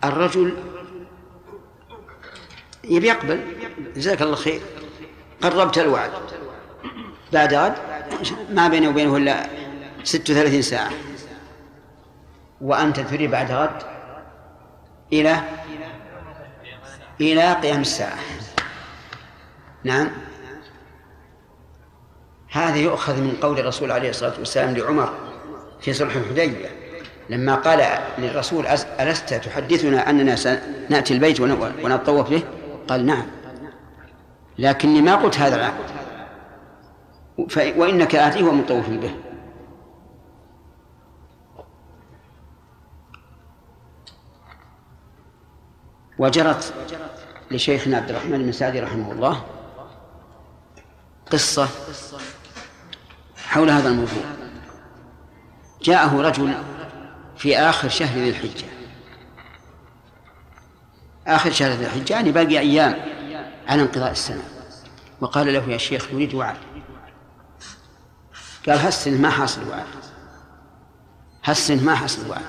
[0.05, 0.57] الرجل
[2.85, 3.41] يبي يقبل.
[3.97, 4.61] جزاك الله خير.
[5.49, 6.11] قربت الوعد.
[7.33, 7.75] بعد غد؟
[8.51, 9.47] ما بيني وبينه إلا
[10.05, 10.91] ست وثلاثين ساعة.
[12.61, 13.83] وأنت تريد بعد غد؟
[15.13, 15.41] إلى؟
[17.21, 18.19] إلى قيام الساعة.
[19.85, 20.11] نعم.
[22.51, 25.15] هذا يؤخذ من قول الرسول عليه الصلاة والسلام لعمر
[25.81, 26.69] في صلح الحديبية
[27.31, 28.67] لما قال للرسول
[29.01, 32.43] ألست تحدثنا أننا سنأتي البيت ونطوف به؟
[32.89, 33.27] قال نعم.
[34.59, 35.97] لكني ما قلت هذا العهد
[37.79, 39.17] وإنك آتيه ومطوف به.
[46.19, 46.75] وجرت
[47.51, 49.45] لشيخنا عبد الرحمن بن سعدي رحمه الله
[51.33, 51.69] قصة
[53.37, 54.25] حول هذا الموضوع.
[55.83, 56.55] جاءه رجل
[57.37, 58.67] في آخر شهر ذي الحجة.
[61.27, 63.16] آخر شهر ذي الحجة يعني باقي أيام.
[63.69, 64.43] على انقضاء السنة.
[65.21, 66.57] وقال له يا شيخ نريد وعد.
[68.69, 69.87] قال هالسنة ما حاصل وعد.
[71.45, 72.43] هالسنة ما حاصل وعد.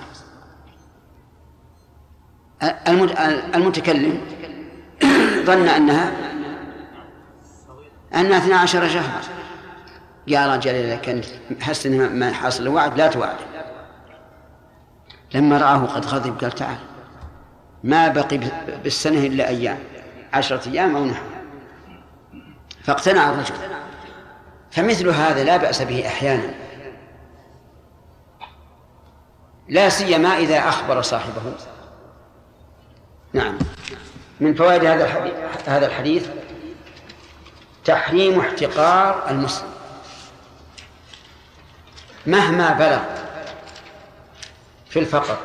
[3.56, 4.22] المتكلم
[5.46, 6.12] ظن أنها
[8.16, 9.22] أنها 12 شهرا
[10.28, 11.22] يا رجل إذا كان
[11.86, 13.38] أنه ما حاصل الوعد لا توعد.
[15.34, 16.78] لما رآه قد غضب قال تعال
[17.84, 18.40] ما بقي
[18.84, 19.78] بالسنة إلا أيام.
[20.34, 21.26] عشرة أيام أو نحو.
[22.84, 23.56] فاقتنع الرجل.
[24.72, 26.54] فمثل هذا لا بأس به أحيانا.
[29.70, 31.54] لا سيما إذا أخبر صاحبه.
[33.34, 33.58] نعم.
[34.40, 35.34] من فوائد هذا الحديث
[35.68, 36.28] هذا الحديث
[37.86, 39.72] تحريم احتقار المسلم.
[42.26, 43.02] مهما بلغ
[44.90, 45.38] في الفقر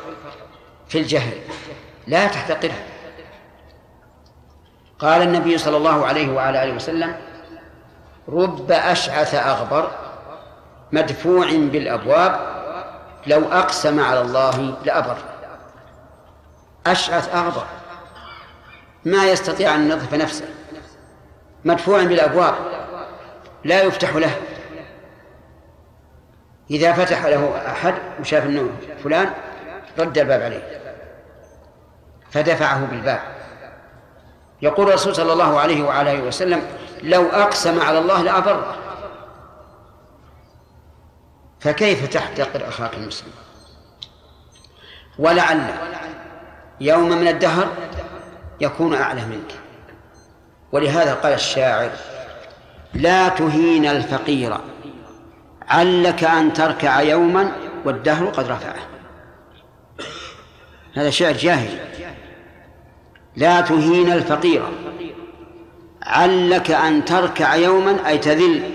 [0.89, 1.37] في الجهل
[2.07, 2.92] لا تحتقره.
[5.03, 7.15] قال النبي صلى الله عليه وعلى آله وسلم
[8.29, 9.91] رب أشعث أغبر
[10.91, 12.39] مدفوع بالأبواب
[13.27, 15.17] لو أقسم على الله لأبر.
[16.87, 17.65] أشعث أغبر.
[19.05, 20.45] ما يستطيع أن ينظف نفسه.
[21.65, 22.55] مدفوع بالأبواب.
[23.63, 24.37] لا يفتح له.
[26.71, 28.69] إذا فتح له أحد وشاف أنه
[29.03, 29.29] فلان
[29.99, 30.81] رد الباب عليه.
[32.31, 33.32] فدفعه بالباب.
[34.63, 36.61] يقول الرسول صلى الله عليه وعلى آله وسلم
[37.03, 38.75] لو أقسم على الله لأبره
[41.59, 43.31] فكيف تحتقر أخاك المسلم؟
[45.19, 45.75] ولعل
[46.81, 47.67] يوم من الدهر
[48.61, 49.51] يكون أعلى منك.
[50.71, 51.91] ولهذا قال الشاعر
[52.93, 54.57] لا تهين الفقير
[55.69, 57.51] علك أن تركع يوما
[57.85, 58.87] والدهر قد رفعه.
[60.93, 61.92] هذا شعر جاهلي
[63.35, 64.63] لا تهين الفقير.
[66.03, 68.71] علك أن تركع يوما أي تذل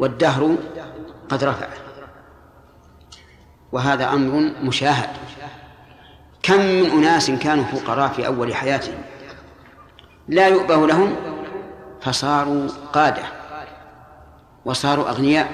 [0.00, 0.56] والدهر
[1.28, 1.70] قد رفعه
[3.72, 5.10] وهذا أمر مشاهد.
[6.42, 9.02] كم من أناس كانوا فقراء في أول حياتهم؟
[10.28, 11.16] لا يؤبه لهم
[12.00, 13.22] فصاروا قادة
[14.64, 15.50] وصاروا أغنياء.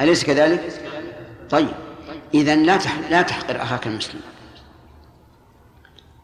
[0.00, 0.72] أليس كذلك؟
[1.50, 1.74] طيب
[2.34, 2.78] إذا لا
[3.10, 4.20] لا تحقر أخاك المسلم.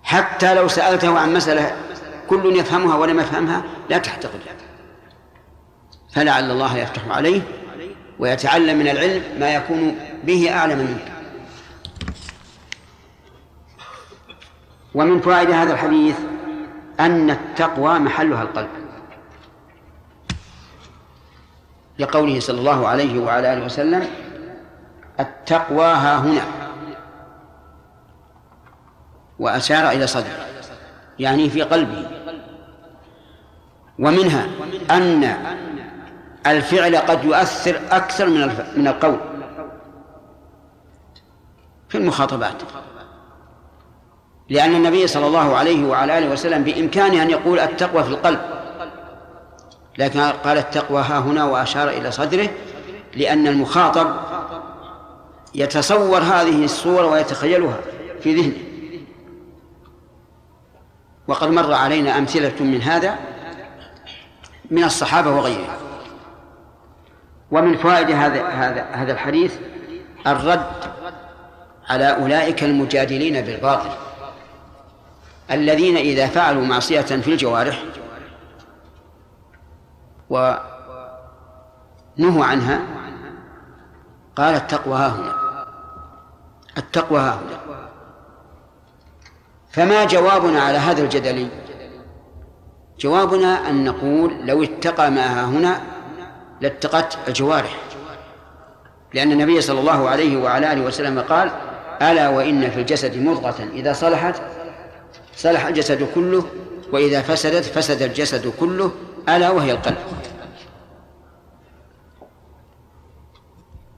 [0.05, 1.77] حتى لو سألته عن مسألة
[2.29, 4.39] كل يفهمها ولم يفهمها لا تحتقر
[6.13, 7.43] فلعل الله يفتح عليه
[8.19, 11.13] ويتعلم من العلم ما يكون به أعلم منك
[14.95, 16.17] ومن فوائد هذا الحديث
[17.01, 18.69] أن التقوى محلها القلب.
[21.99, 24.09] لقوله صلى الله عليه وعلى آله وسلم
[25.21, 26.64] التقوى ها هنا.
[29.39, 30.47] وأشار إلى صدره
[31.19, 32.07] يعني في قلبه.
[33.99, 34.47] ومنها
[34.91, 35.37] أن
[36.47, 39.17] الفعل قد يؤثر أكثر من من القول
[41.89, 42.63] في المخاطبات.
[44.49, 48.41] لأن النبي صلى الله عليه وعلى آله وسلم بإمكانه أن يقول التقوى في القلب.
[49.99, 52.49] لكن قال التقوى ها هنا وأشار إلى صدره
[53.17, 54.15] لأن المخاطب
[55.55, 57.77] يتصور هذه الصورة ويتخيلها
[58.21, 58.64] في ذهنه.
[61.29, 63.19] وقد مر علينا أمثلة من هذا
[64.71, 65.85] من الصحابة وغيرهم.
[67.51, 69.55] ومن فوائد هذا هذا هذا الحديث
[70.27, 70.67] الرد
[71.89, 73.91] على أولئك المجادلين بالباطل
[75.51, 77.85] الذين إذا فعلوا معصية في الجوارح
[80.31, 80.59] ونهوا
[82.45, 82.81] عنها
[84.37, 85.35] قال التقوى ها هنا.
[86.79, 87.64] التقوى ها هنا.
[89.75, 91.49] فما جوابنا على هذا الجدل؟
[93.01, 95.81] جوابنا أن نقول لو اتقى ما ها هنا
[96.61, 97.77] لاتقت الجوارح.
[99.15, 101.51] لأن النبي صلى الله عليه وعلى آله وسلم قال
[102.03, 104.43] ألا وإن في الجسد مضغة إذا صلحت
[105.37, 106.45] صلح الجسد كله
[106.93, 108.93] وإذا فسدت فسد الجسد كله
[109.29, 109.99] ألا وهي القلب.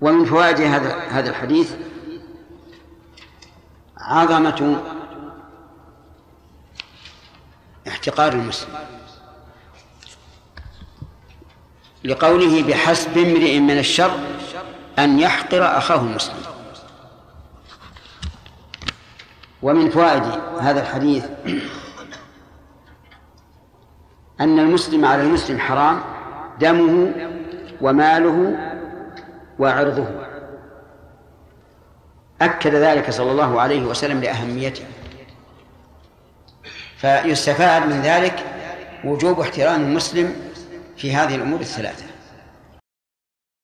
[0.00, 1.74] ومن فوائد هذا هذا الحديث
[3.98, 4.76] عظمة
[7.88, 8.74] احتقار المسلم.
[12.04, 14.18] لقوله بحسب امرئ من الشر
[14.98, 16.36] أن يحقر أخاه المسلم
[19.62, 20.22] ومن فوائد
[20.60, 21.24] هذا الحديث
[24.40, 26.00] أن المسلم على المسلم حرام
[26.60, 27.12] دمه
[27.80, 28.58] وماله
[29.58, 30.06] وعرضه.
[32.42, 34.84] أكد ذلك صلى الله عليه وسلم لأهميته.
[37.00, 38.34] فيستفاد من ذلك
[39.04, 40.34] وجوب احترام المسلم
[40.96, 42.05] في هذه الأمور الثلاثة.